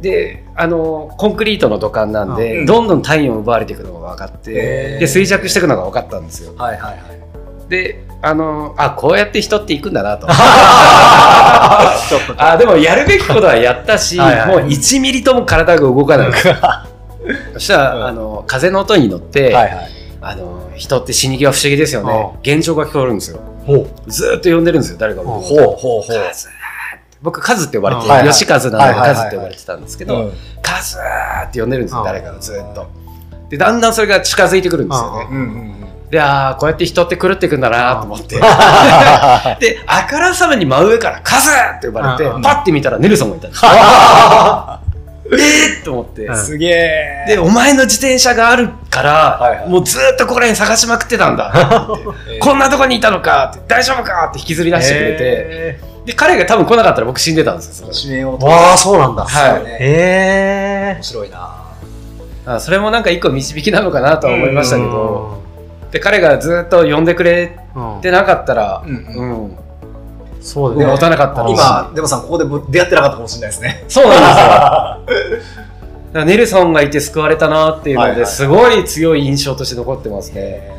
[0.00, 6.54] で、あの、コンクリートの土管なんで、うんどんどん体温を奪われていくのが分かって、で、衰弱していくのが分かったんですよ。
[6.56, 7.02] はいはいはい。
[7.68, 10.26] で、あの、あ、こうやって人っていくんだなと。
[10.30, 16.28] あ、でもやるべきことはやったし、はいはいもう1ミリとも体が動かない。
[17.54, 19.90] そしたら、うんあの、風の音に乗って、はいはい。
[20.20, 22.30] あの、人って死に際不思議ですよね。
[22.42, 23.40] 現状が聞こえるんですよ。
[23.66, 24.10] ほう。
[24.10, 25.36] ずーっと呼んでるんですよ、誰かも。
[25.36, 26.02] うんほうほうほう。
[26.06, 26.50] カズー
[27.22, 32.86] 僕、カズって呼ばれてうんはいはい吉カズなのでカズって呼ばれてたんですけど、うんカズーって呼んでるんですよ、うん誰かがずーっと。
[33.48, 35.28] で、だんだんそれが近づいてくるんですよね。
[35.30, 35.74] うんうん
[36.10, 38.36] で、ああ、こうやって人って狂っていくんだなと思って。
[38.36, 38.42] うん。
[38.42, 43.70] で、あからさまに真上からカズーって呼ばれて、うんパッて見たらネルソンがいたんですよ。
[45.38, 46.26] えーっと思って。
[46.26, 46.36] うん。
[46.36, 47.24] すげえ。
[47.28, 49.68] で、お前の自転車があるから、はいはい。
[49.68, 51.52] もうずーっとここら辺探しまくってたんだ。
[52.28, 53.52] えーこんなとこにいたのか。
[53.54, 57.88] って、大丈夫かって引きずり出してくれて、へで、彼が多分来なかったら僕死んでたんですよ。
[57.92, 59.24] それ指名をーわあ、そうなんだ。
[59.24, 59.54] はい。
[59.56, 59.76] そうね。
[59.80, 61.60] へ面白いな。
[62.46, 65.42] あそれもなんか一個導きなのかなとは思いましたけーど、
[65.90, 68.96] で、彼がずっと呼んでくれうんてなかったら、ううん。
[69.46, 69.56] ん、
[70.44, 70.84] そうだね。
[70.84, 73.84] 僕持たなかった今、デモさんここでぶ出会ってなかったかもしれないですね。
[73.88, 75.64] そうなんですよ。
[76.12, 80.34] だネルソンがいて救われたなっていうので、すごい強い印象として残ってますね。
[80.36, 80.72] へ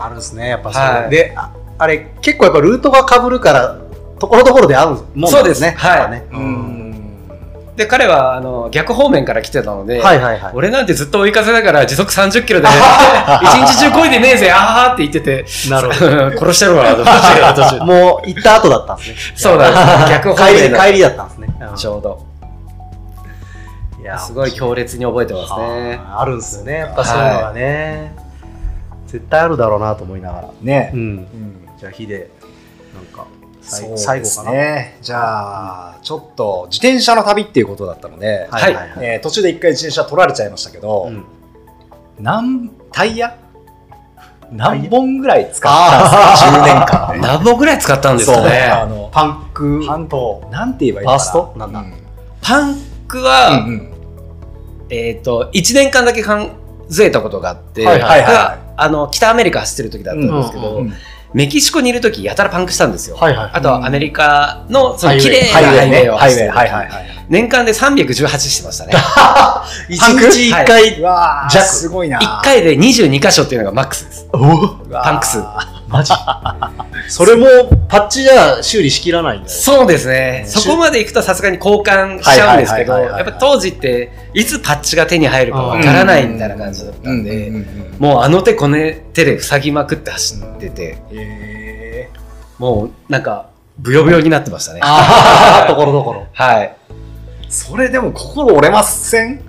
[0.00, 0.82] あるんですね、やっぱそう。
[0.82, 3.76] はいで、ああれ、結構やっぱルートが被るから、
[4.18, 5.74] ところどころで合うんもんそうですね。
[5.76, 6.83] はいねーうん。
[7.76, 10.52] で、彼はあの逆方面から来てたので、はいはいはい。
[10.54, 12.68] 俺なんてずっと追い風だから時速30キロで、
[13.42, 15.94] 一日中漕いでねえぜ、あーって言ってて、なるほ
[16.46, 17.04] 殺してるわ、と。
[17.84, 19.16] もう行った後だったんですね。
[19.34, 20.10] そうなんです。
[20.10, 21.48] 逆方帰り、帰りだったんですね。
[21.60, 22.24] うんちょうど。
[24.00, 25.96] いやすごい強烈に覚えてますね。
[25.96, 28.14] はああるんですよね、やっぱそういうのがね。
[29.06, 30.48] 絶対あるだろうなと思いながら。
[30.60, 30.96] ねう。
[30.96, 31.00] ん。
[31.00, 32.28] うんじゃあ、ヒデ、
[32.94, 33.26] なんか、
[33.64, 34.50] 最後かな。
[34.52, 34.98] ね。
[35.00, 39.06] じゃあ、ちょっと自転車の旅っていうことだったので、はいはいはい。
[39.06, 41.24] えー途中で一回自転車取られちゃいましたけど、うん
[42.20, 43.36] なんタイヤ？
[44.52, 47.18] 何本ぐらい使ったんですか ?10 年間で。
[47.26, 48.86] 何本ぐらい使ったんですかそうあね。
[48.88, 51.24] の、パンクパンとと、なんて言えばいいのかな？
[51.24, 51.58] ファースト？
[51.58, 51.94] なんだうん
[52.40, 52.76] パン
[53.08, 53.94] クは、うんうん
[54.90, 60.94] えっ、と、1年間だけ数えたことがあって、はいはいはいがあの、北アメリカ走ってる時だったんですけど、うんうん
[61.34, 63.16] メキシコにいる時やたらパンクしたんですよ。
[63.16, 66.08] はいはいあとはアメリカのその綺麗なハイウェイ。
[66.08, 67.06] を走っはいはいはい。
[67.28, 68.92] 年間で318してましたね。
[69.88, 70.30] 一パンク？
[70.30, 72.20] 日一回、うわー弱すごいな。
[72.20, 74.26] 1回で22箇所っていうのがマックスです。
[74.30, 75.42] パンク数
[75.94, 76.12] マジ。
[77.08, 77.46] それも
[77.88, 80.44] パッチじゃ修理しきらないんだよそうですね。
[80.46, 87.52] そこまで行くとさすがに交換しちゃうんですけど、やっぱ当時っていつパッチが手に入るかわからないみたいな感じだったんで、
[87.98, 88.76] もうあの手この
[89.12, 92.08] 手で塞ぎまくって走ってて、へ
[92.58, 93.46] もうなんか
[93.78, 94.80] ブヨブヨになってましたね。
[94.82, 96.26] ああ ところどころ。
[96.32, 96.74] はい。
[96.90, 96.94] ー
[97.48, 99.40] それでも心折れません？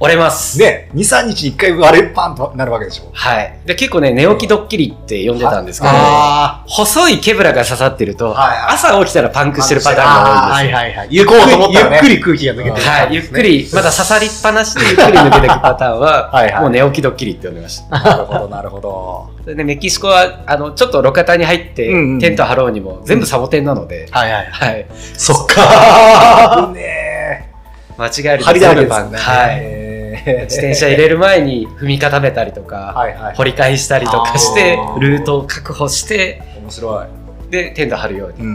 [0.00, 0.58] 折れます。
[0.58, 3.10] ね、2、3日に1回割れパンとなるわけでしょ。
[3.12, 3.60] はい。
[3.64, 10.76] で、結構ね、寝起きドッキリって呼んでたんですけど、あ細いケブラが刺さってると、朝起きたらパンクしてるパターンあが多いんですよ。
[10.76, 18.00] はいはいはいゆっくりゆっくり空気が抜けてるはい、ゆっくり、まだ刺さりっぱなしでゆっくり抜けていくパターンは、 はいはいもう寝起きドッキリって呼んでました。
[18.00, 19.30] なるほど、なるほど。
[19.44, 21.86] それでメキシコは、あの、ちょっと路肩に入って、
[22.20, 24.86] テント張ろうにも、全部サボテンなので、はいはいはい。
[25.16, 27.50] そっかね
[27.96, 28.92] 間違えると張りだらけです。
[28.92, 29.83] はい。
[30.24, 33.36] 自転車入れる前に踏み固めたりとか、はいはい。
[33.36, 37.06] 掘り返したりとかしてルートを確保して、面白い。
[37.50, 38.50] で、テント張るよううんうんう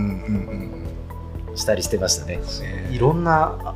[1.50, 2.40] んにしたりしてましたね。
[2.90, 2.96] うん。
[2.96, 3.76] いろんな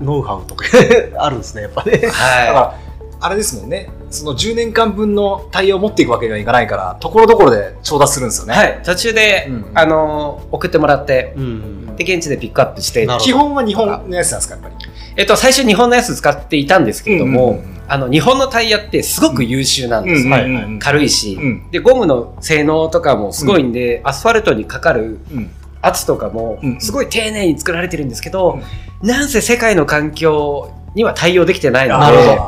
[0.00, 0.64] ノウハウとか
[1.18, 2.74] あるんですねやっぱねだかはら、
[3.20, 3.88] あれですもんね。
[4.10, 8.48] その10年間分のタイヤを持っていくわけにはいかないから、ところどころで調達するんですよい。
[8.48, 8.54] ね。
[8.54, 8.80] はい。
[8.84, 14.74] 途中で、うんあのー送ってもらって、うんで、現地でピックアップして基本は日本のやつなんですか、やっぱり？
[15.16, 17.80] えっと、最初日本のやつ使っていたんですけれども、うんうんうん。
[17.88, 20.30] あの、日本のタイヤってすごく優秀なんですよ。
[20.30, 21.70] はいはいうん軽いし、うん。
[21.70, 25.50] で、ゴムの性能とかもすごいんで、アスファルトにかかるうん。
[25.82, 28.60] 圧とかもうんすごい丁寧に作られてるんですけど、
[29.02, 29.08] うん。
[29.08, 32.38] なんせ世界の環境には対応できてないので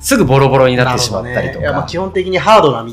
[0.00, 1.62] すぐボロボロになってしまったりとなるほどね。
[1.62, 1.88] いやまあか。
[1.88, 2.92] 基本的にハードな道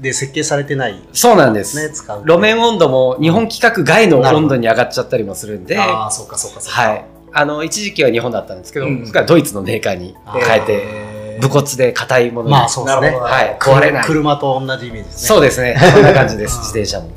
[0.00, 1.02] で設計されてない。
[1.12, 1.78] そうなんです。
[2.26, 6.80] 路面温度も日本規格外の温度に上がっちゃったりもするんで、ああ、そうかそうかそうか。
[6.80, 7.04] はい。
[7.34, 12.52] あの、一時期は日本だったんですけど、うんそれからドイツのメーカーに変えて、武骨で硬いものに。
[12.52, 14.04] まあそうですねはい、く壊れない。
[14.04, 15.76] 車と同じイメージですねそうですね。
[15.92, 17.10] そんな感じです、自転車も。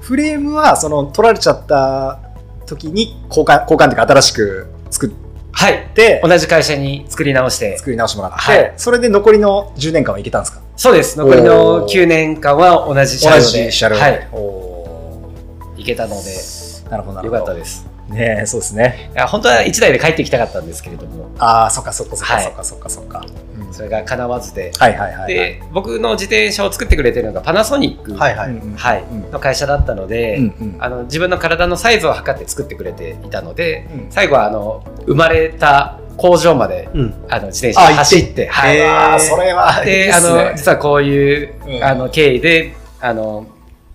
[0.00, 2.18] フレームは、その、取られちゃった
[2.66, 5.10] 時に交換、交換っていうか新しく作っ
[5.52, 5.90] はい。
[5.94, 10.60] て、同じ会社に作り直して、作り直してもらって、はいそれで残りの10年間はいけたんですか？
[10.76, 11.18] そうです。
[11.18, 14.00] 残りおのー9年間は同じ車両同で、じ車両で。
[14.02, 15.30] はい、お
[15.76, 17.44] 行けたので、ーなるほど、なるよほど。
[17.46, 17.86] かったです。
[18.10, 19.10] ねえそうですね。
[19.14, 22.44] いや本当は1台で帰ってきたかったんですけれども、ああ、そっかそっかそっかはい。
[22.44, 23.24] そっかそっかそっか。
[23.66, 23.74] うん。
[23.74, 25.34] それが叶わずで、はいはいはいはい。
[25.34, 30.76] で、僕の自転車を作ってくれてるのがパナソニック、の会社だったので、うんうん。
[30.80, 34.10] あの自分の体のサイズを測って作ってくれていたので、うん。
[34.10, 37.24] 最後はあの生まれた工場までうん。
[37.28, 39.20] あの自転車で走って、はい。
[39.20, 41.84] それは、いいで、あの、実はこういう、うん。
[41.84, 43.46] あの、経緯で、あの、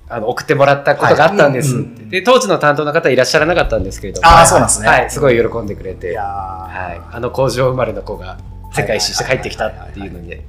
[0.07, 1.97] あの送ってもらったことがあったんです、はいうん。
[1.97, 4.21] うんで、当時の担当の方いらっしゃらなかったんですけれど。
[4.21, 4.87] も、あーそうなんですね。
[4.87, 6.97] はい、すごい喜んでくれて、はー。
[6.97, 8.37] い、あの工場生まれの子が
[8.71, 10.43] 世界一周して帰ってきたっていうので、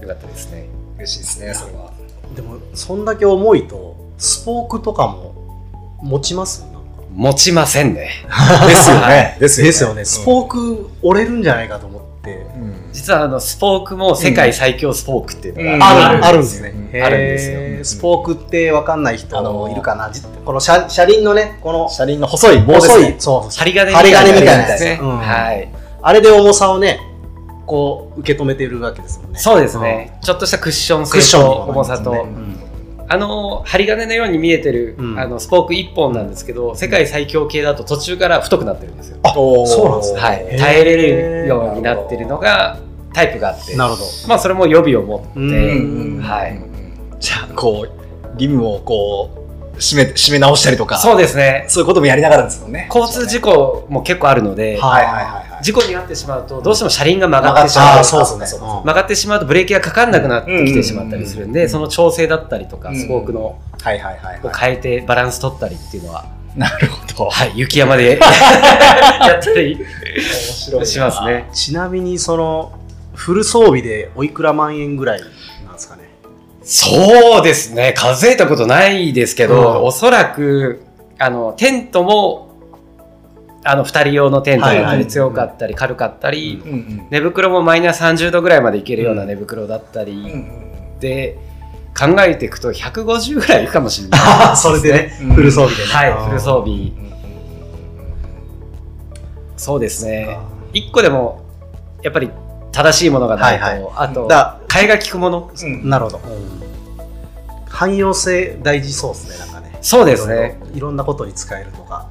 [0.00, 0.66] よかったですね。
[0.98, 1.92] 嬉しいですね、それは。
[2.34, 6.64] でもそんだけ重いとスポークとかも持ちます？
[7.14, 8.10] 持ちませんね。
[8.66, 9.36] ですよはね。
[9.40, 9.68] ですよね。
[9.68, 12.59] ですよねスポーク折れるんじゃないかと思って、うん
[12.92, 15.82] 実はあの、スポークも世界最強スポークっていうのが、うん。
[15.82, 16.24] あるうん。
[16.24, 17.84] あるんですね、あるんですよ。
[17.84, 23.16] スポークって分かんない人あのーいるかな、じこの車車輪のねこの車輪の細い棒です細いね。
[23.18, 23.50] そう。
[23.56, 24.98] 針金針金みたいなやつですね。
[25.00, 25.18] うん。
[25.18, 25.68] はい。
[26.02, 27.00] あれで重さをね
[27.66, 29.38] こう受け止めてるわけですもんね。
[29.38, 30.18] そうですね。
[30.22, 32.26] ちょっとしたクッション性クッションと重さと、
[33.12, 35.18] あの針金のように見えてる、うん。
[35.18, 39.18] あのスポーク1本なんですけど、世界最強系だと途中から太くなってるんですよ。
[39.24, 40.20] あそうなんですね。
[40.20, 42.78] はい、耐えれるようになってるのが
[43.12, 44.04] タイプがあって、なるほど。
[44.28, 45.28] まあそれも予備を持って、
[46.22, 46.62] はい。
[47.18, 49.30] じゃあ、こう、リムをこ
[49.74, 51.64] う、締め、締め直したりとか、そうですね。
[51.68, 52.88] そういうこともやりながらですもんね。
[52.94, 55.49] 交通事故も結構あるので、はいはいはい。
[55.62, 58.04] 事故に遭ってしまうとどうしても車輪が曲がってしまう。
[58.04, 66.24] 曲がってしまうとブレーキがかかんなくなってきてしまったりするんで、うんその調整だったりとか、うんスポークのはいはいはいをは変えてバランス取ったりっていうのは、
[66.56, 66.58] い。
[66.58, 67.30] なるほど。
[67.30, 69.84] はい、雪山で やったり面
[70.24, 70.86] 白い。
[70.86, 71.24] します。
[71.24, 71.48] ね。
[71.52, 72.72] ちなみにその
[73.14, 75.26] フル装備でおいくら万円ぐらいな
[75.70, 76.02] んですかね？
[76.62, 77.94] そうですね。
[77.96, 80.82] 数えたことないですけど、うんおそらく、
[81.18, 82.49] あの、テントも、
[83.62, 87.06] あの、二人用のテントだり、強かったり、軽かったり、うんうん。
[87.10, 89.28] 寝袋もマイナス30度ぐらいまでいけるようなうん。
[89.28, 91.38] 寝袋だったり、うんうんで
[91.98, 94.20] 考えていくと150ぐらいいくかもしれない。
[94.20, 95.34] あ それでね、うん。
[95.34, 95.92] フル装備でね。
[95.92, 96.92] はいフル装備。
[99.56, 100.38] そうですね。
[100.72, 101.40] 1個でも
[102.02, 102.30] やっぱり
[102.70, 103.92] 正しいものがないと、はいはい。
[103.96, 105.88] あとだ替えが利くもの、うん。
[105.90, 106.20] なるほど。
[107.68, 109.78] 汎用性大事そうですね、なんかね。
[109.82, 110.34] そうですね。
[110.34, 110.76] いろいろ。
[110.76, 112.06] いろんなことに使えるとか。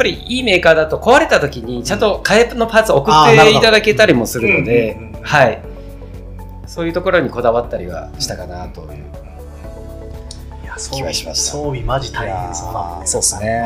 [0.00, 5.22] やっぱりいいメーカーだと壊れた時にちゃんと替えのパーツを送っていただけたりもするのでうんうんうんうん。
[5.22, 5.62] はい。
[6.66, 8.88] そういうところにこだわったりはしたかなという。
[10.62, 11.52] いや、装気備がしました。
[11.52, 13.06] 装備マジ大変そうだもんね。
[13.06, 13.62] そうっすね。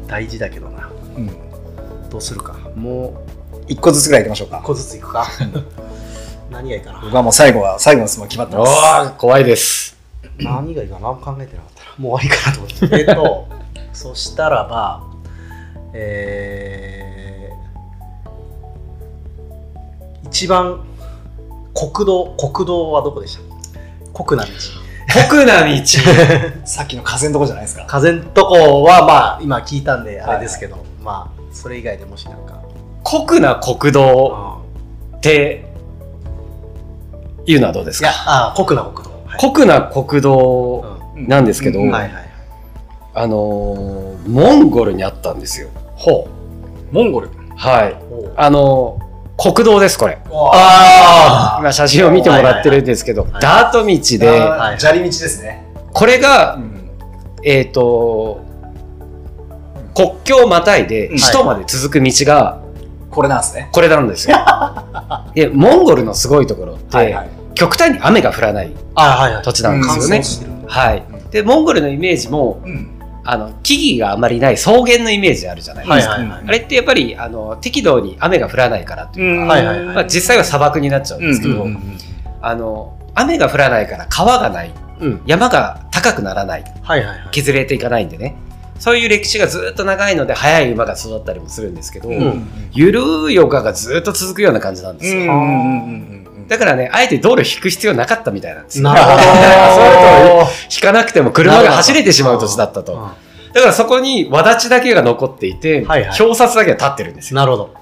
[0.00, 0.06] うん。
[0.06, 0.88] 大事だけどな。
[1.16, 2.08] うん。
[2.08, 2.52] どうするか。
[2.76, 3.20] も
[3.66, 4.58] 一個ずつぐらいいきましょうか。
[4.58, 5.26] う一個ずついくか。
[6.52, 7.00] 何がいいかな。
[7.00, 8.72] 僕はもう最後は最後の質問決まっておます。
[9.08, 9.96] ー怖いです。
[10.38, 11.08] 何がいいかな。
[11.08, 13.00] 考えてなかったらもう終わりかなと思って。
[13.00, 13.63] えっと、
[13.94, 15.02] そしたらば、
[15.94, 20.80] えー、一番
[21.74, 23.38] 国道、国道はどこでし
[24.12, 24.24] た？
[24.24, 24.52] 国な道。
[25.12, 25.70] 酷な道。
[26.66, 27.84] さっきの風のとこじゃないですか。
[27.86, 32.60] 風んとこはまあ今聞いたんであれですけど、まあそれ以外でもしなんか、
[33.04, 34.58] 酷な国道
[35.16, 35.64] って
[37.46, 39.38] いうのはどうですいやかあ国な国道、はい。
[39.40, 40.84] 酷な国道
[41.16, 41.28] うん。
[41.28, 41.90] なんですけど、うん。
[41.90, 42.23] はいはい
[43.14, 45.68] あのーモンゴルにあったんですよ。
[45.94, 46.28] ほ
[46.90, 47.30] モンゴル。
[47.56, 47.92] はい。
[47.92, 48.32] う。
[48.36, 49.04] あのー
[49.36, 50.18] 国道です、これ。
[50.32, 53.32] あ今写真を見てもらってるんですけど、はい。
[53.32, 54.80] はいダート道で、はい。
[54.80, 55.64] 砂利道ですね。
[55.92, 56.88] これが、ん。
[57.42, 58.40] えっ、と、
[59.96, 61.16] 国境をまたいでうん。
[61.18, 62.62] 首都まで続く道が
[63.10, 63.68] これなんですね。
[63.72, 64.36] これなんですよ。
[65.34, 67.28] で、モンゴルのすごいところって、はいはい。
[67.54, 69.42] 極端に雨が降らないあはいはい。
[69.42, 70.00] 土地なんですよね。
[70.10, 70.22] 乾燥。
[70.22, 70.52] してる。
[70.66, 71.04] はい。
[71.30, 72.93] で、モンゴルのイメージも、うん
[73.26, 76.12] あの、木々があまりない草原のイメージあるじゃないですか。
[76.14, 76.44] はいはいはい。
[76.46, 79.94] あれってやっぱり、あの、適度に雨が降らないからというか、はいはいはい。
[79.94, 81.98] まあ、実際は砂漠になっちゃうんですけど、うんうんうん。
[82.42, 84.70] あの、雨が降らないから川がない、
[85.00, 85.22] うん。
[85.26, 87.28] 山が高くならない、はいはいはい。
[87.30, 88.36] 削れていかないんでね。
[88.78, 95.20] そういう歴史がずっと長いので、速い馬が育ったりもするんですけど、うんゆるい丘がずっと続くような感じなんですよ。
[95.20, 98.84] うんうんうんうんだからね、あえて道路引く必要なかったみたいなんですよ。
[98.84, 99.16] なるほど。
[99.22, 102.92] そういうと引かなくても車が走れてしまう土地だったと。
[102.92, 103.52] うん。
[103.52, 106.20] だからそこに輪立ちだけが残っていて、はいはい。
[106.20, 107.36] 表札だけが立ってるんですよ。
[107.36, 107.74] なるほど。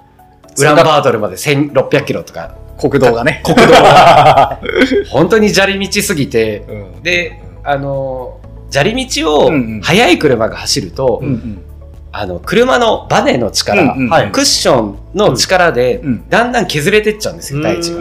[0.58, 3.42] ウランバートルまで1600キロとか、国道がね。
[3.44, 4.60] 国道が。
[5.10, 7.02] 本当に砂利道すぎて、うん。
[7.02, 8.38] で、あの、
[8.70, 9.52] 砂利道を
[9.82, 11.64] 速い車が走ると、うんうん
[12.12, 14.08] あの、車のバネの力、うんうん。
[14.10, 14.30] はい。
[14.30, 16.28] クッションの力で、うん。
[16.28, 18.00] だんだん削れてっちゃうんですよ、大地が。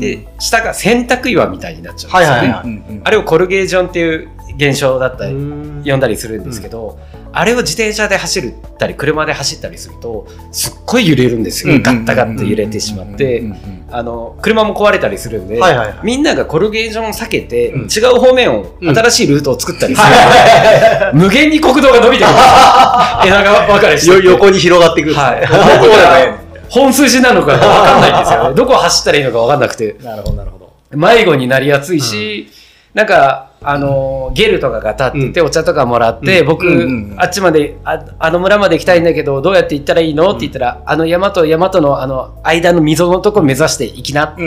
[0.00, 2.34] で、下が洗濯岩みたいになっちゃうんですよ。
[2.34, 2.38] ね。
[2.38, 2.64] はいはいはい。
[2.64, 3.02] うんうん。
[3.04, 5.82] あれをコルゲージョンっていう現象だったり、うん。
[5.84, 6.98] 呼んだりするんですけど、
[7.32, 15.98] あれを自転車で走ったり車で走ったりするとすっごい揺れるんですよ、ガッタガッタ揺れてしまって、うんうんあの車も壊れたりするんで、はいはいはい。
[16.02, 17.80] みんながコルゲージョンを避けて、うん。
[17.82, 18.96] 違う方面を、うん。
[18.96, 20.08] 新しいルートを作ったりする。
[20.08, 22.34] ので、 無限に国道が伸びてくる。
[23.26, 24.26] 枝が分かれして。
[24.26, 25.04] 横に広がってい。
[25.04, 25.24] くんですね。
[25.24, 26.42] はい
[26.72, 28.54] 本筋なのか分かんないんですよね。
[28.54, 29.94] どこを走ったらいいのか分かんなくて。
[30.02, 30.72] なるほどなるほど。
[30.96, 32.50] 迷子になりやすいし、
[32.94, 36.46] なんか、あのーゲルとかが立ってて、お茶とかもらって、うん。
[36.46, 36.80] 僕、うんうん
[37.12, 37.20] うん。
[37.20, 40.30] あっちまであ、あの村まで行きたいんだけど、どうやって行ったらいいの？
[40.30, 44.46] って言ったら、あの山と山とのあの間の溝のとこ目指して行きなってう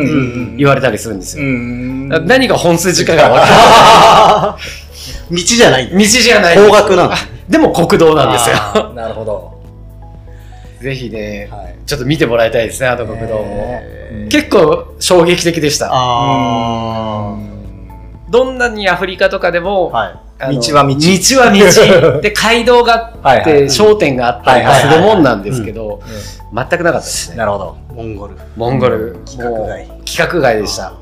[0.54, 0.58] ん。
[0.58, 1.46] 言われたりするんですよ。
[1.46, 4.58] 何が本筋かが分か
[5.32, 5.90] 道じゃない。
[5.90, 6.58] 道じゃない。
[6.58, 7.16] 方角なんだ。
[7.16, 7.18] あ
[7.50, 8.56] でも国道なんですよ。
[8.58, 9.56] あなるほど。
[10.82, 11.76] ぜひね、はい。
[11.86, 13.82] ちょっと見てもらいたいですね、あの国道も。
[14.30, 15.90] 結構衝撃的でした。
[15.92, 17.36] あ
[18.30, 20.60] どんなにアフリカとかでも、あはい。
[20.60, 20.96] 道は道。
[20.96, 22.20] 道は道。
[22.22, 27.36] で、街道があって、はいはい商店があったりするもんなんですけど、う全くなかったですね。
[27.36, 27.78] んなるほど。
[27.94, 28.36] モンゴル。
[28.56, 29.88] モンゴル、規格外。
[29.88, 30.94] 規格外でした。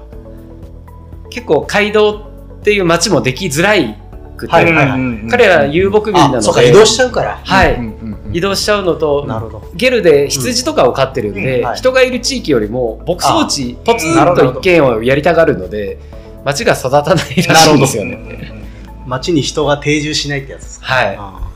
[1.30, 2.22] 結構街道っ
[2.64, 3.98] ていう街もできづらい
[4.38, 7.40] くて、彼ら遊牧民なので、あそうか移動しちゃうから。
[7.44, 8.36] はい、うんうんうん。
[8.36, 9.64] 移動しちゃうのと、なるほど。
[9.74, 11.66] ゲルで羊とかを飼ってるんで、うん。
[11.66, 11.78] はい。
[11.78, 15.98] 人がいる地域よりも牧草地ポツンと一軒をやりたがるので
[16.44, 17.76] 町が育たないらしい。
[17.76, 18.64] んですよね。
[19.06, 20.86] 街に人が定住しないってやつですか。
[20.86, 21.16] はい。
[21.18, 21.50] あ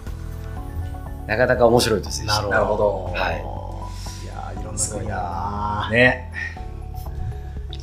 [1.27, 2.43] なかなか面白い年でした。
[2.43, 3.13] ーなるほど。
[3.13, 3.35] はい。
[4.23, 5.89] いやーいろんな国だな。
[5.91, 6.31] ね。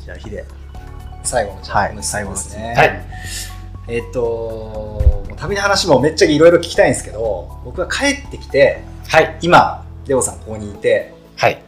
[0.03, 0.45] じゃあヒデ。
[1.23, 1.89] 最後のじゃあはい。
[1.89, 2.73] この質問ですね。
[2.75, 3.05] はい。
[3.87, 9.37] えっと旅の話もめっちゃいろいろ聞きたいんですけど僕が帰ってきてはい。
[9.41, 11.61] 今レオさんここにいてはい。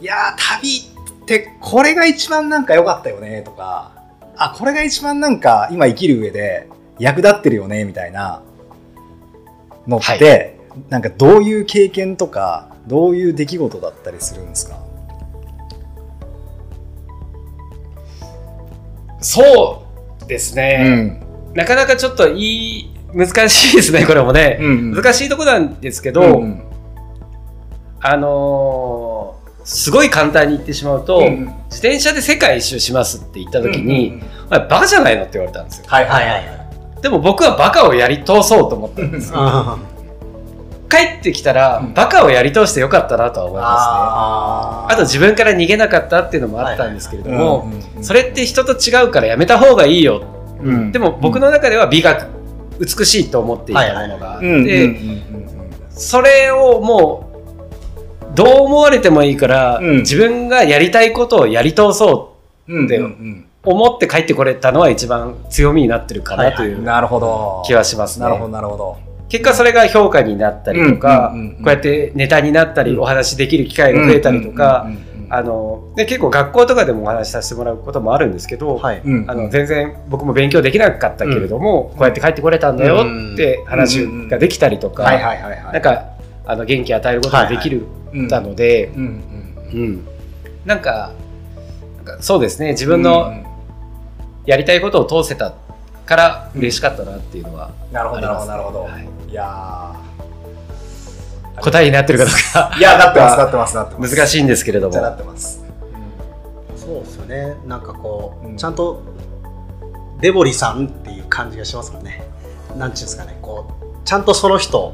[0.00, 0.68] いやー旅
[1.22, 3.92] ってこれが一番なんか良かったよねとか
[4.36, 6.68] あこれが一番なんか今生きる上で
[6.98, 8.42] 役立ってるよねみたいな
[9.86, 10.58] のって、
[10.88, 14.78] なんかどういう経験とかどういう出来事だったりするんですか？
[19.20, 19.84] そ
[20.22, 21.22] うですうね、
[21.52, 21.54] ん。
[21.54, 24.58] なかなかちょっといい、難しいですね、これもね。
[24.60, 26.64] うん難しいとこなんですけど、うん。
[28.00, 31.46] あのーすごい簡単に言ってしまうと、うん。
[31.70, 34.48] 自転車で世界一周しますって言った時に、うんうんうん。
[34.48, 35.84] バカじゃないのって言われたんですよ。
[35.88, 37.02] はいはいはい。
[37.02, 39.78] でも僕はバカをやり通そうと思ったんですよ。
[40.88, 41.94] 帰ってきたら、うん。
[41.94, 43.76] バカをやり通してよかったなとは思いますね。
[43.76, 47.70] ああと自分から逃げなかったっていうのもあったんですけれどーも、
[48.02, 50.22] それって人と違うからやめた方がいいよ。
[50.60, 50.92] うん。
[50.92, 52.26] でも僕の中では美学、
[52.78, 54.96] 美しいと思っていたものがあって、
[55.90, 57.31] それをもう、
[58.34, 62.36] どう思われてもいいから、うん自分がやりたいことをやり通そ
[62.68, 67.62] うんでうんうんう思って帰ってこれたのは一番強みになってるかなというなるほど。
[67.64, 68.24] 気はしますね。
[68.24, 68.98] なるほどなるほど。
[69.28, 79.00] 結果それが評価になったりとか、うんうんうんうんこうやってネタになったり、うんお話できる機会が増えたりとか、うんうんうんうんあので結構学校とかでもお話しさせてもらうこともあるんですけど、はい。
[79.02, 85.72] うんあの全然僕も勉強できなかったけれども、こうやって帰ってこれたんだよって話ができたりとか、はいはいはいはい。
[85.72, 86.04] なんか
[86.44, 88.92] あの元気与えることができるうんたので、
[90.64, 91.12] なんか
[92.20, 93.46] そうですね自分うのん
[94.44, 95.54] やりたいことを通せた
[96.04, 98.82] から嬉しかったなっていうのはなるほどなるほどなるほど。
[98.84, 104.16] はいいやー答えになってるかどうかいやなってますなってますなってます。
[104.16, 105.64] 難しいんですけれどめっちゃなもってます。
[106.76, 107.54] そうですよね。
[107.66, 109.02] なんかこう、うんちゃんと
[110.20, 112.24] デボリさんっていう感じがしますもんね。
[112.76, 113.38] なんちゅうんですかね。
[113.40, 114.92] こうちゃんとその人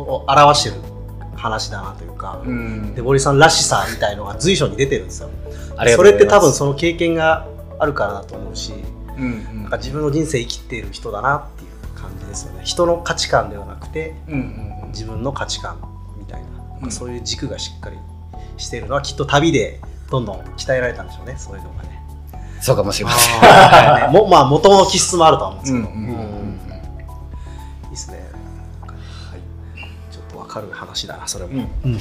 [0.00, 0.76] を表してる
[1.36, 5.30] 話だなというか、うんデボリさんらしさみたいのが随所に出てるんですよ。
[5.94, 7.46] それって多分その経験が
[7.78, 8.72] あるからだと思うし、
[9.16, 12.62] うんうんなんか自分の人生生きている人だなっていう感じですよね。
[12.64, 14.34] 人の価値観ではなくてうん
[14.84, 15.78] うん自分の価値観
[16.18, 16.48] みたいな、
[16.82, 17.96] うんそういう軸がしっかり
[18.56, 19.80] しているのはきっと旅で
[20.10, 21.34] どんどん鍛えられたんでしょうね。
[21.38, 21.96] そういうのがね。
[22.60, 26.35] そうかもしれませんはい も まあ元の気質もあるとは思うんですけど、うんうんうん
[30.56, 31.92] かる話だなそれも、うん。
[31.92, 32.00] うん。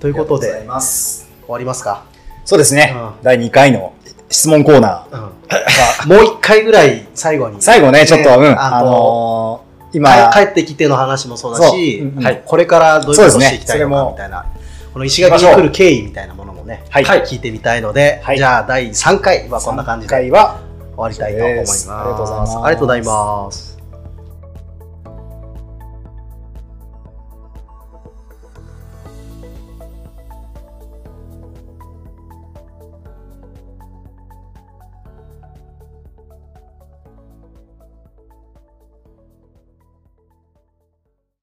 [0.00, 0.48] ということで。
[0.48, 2.04] 終わりますか、
[2.44, 2.94] そうですね。
[2.94, 3.10] うん。
[3.22, 3.94] 第2回の
[4.30, 6.06] 質問コーナー。
[6.06, 7.60] うん、もう一回ぐらい最後に。
[7.62, 9.62] 最後ね、ちょっと、うん、ああの
[9.92, 12.08] 今、帰ってきての話もそうだし、そう。
[12.08, 12.18] うん。
[12.18, 12.24] うん。
[12.24, 14.46] はいこれからどういうことをしていきたいのかみたいな、
[14.92, 17.04] この石垣に来る経緯みたいなものもね、はい。
[17.04, 18.36] 聞いてみたいので、はい。
[18.36, 20.60] じゃあ第3回はこんな感じ3回では、
[20.94, 21.90] 終わりたいと思います。
[21.90, 22.56] ありがとうございます。
[22.56, 23.77] ありがとうございます。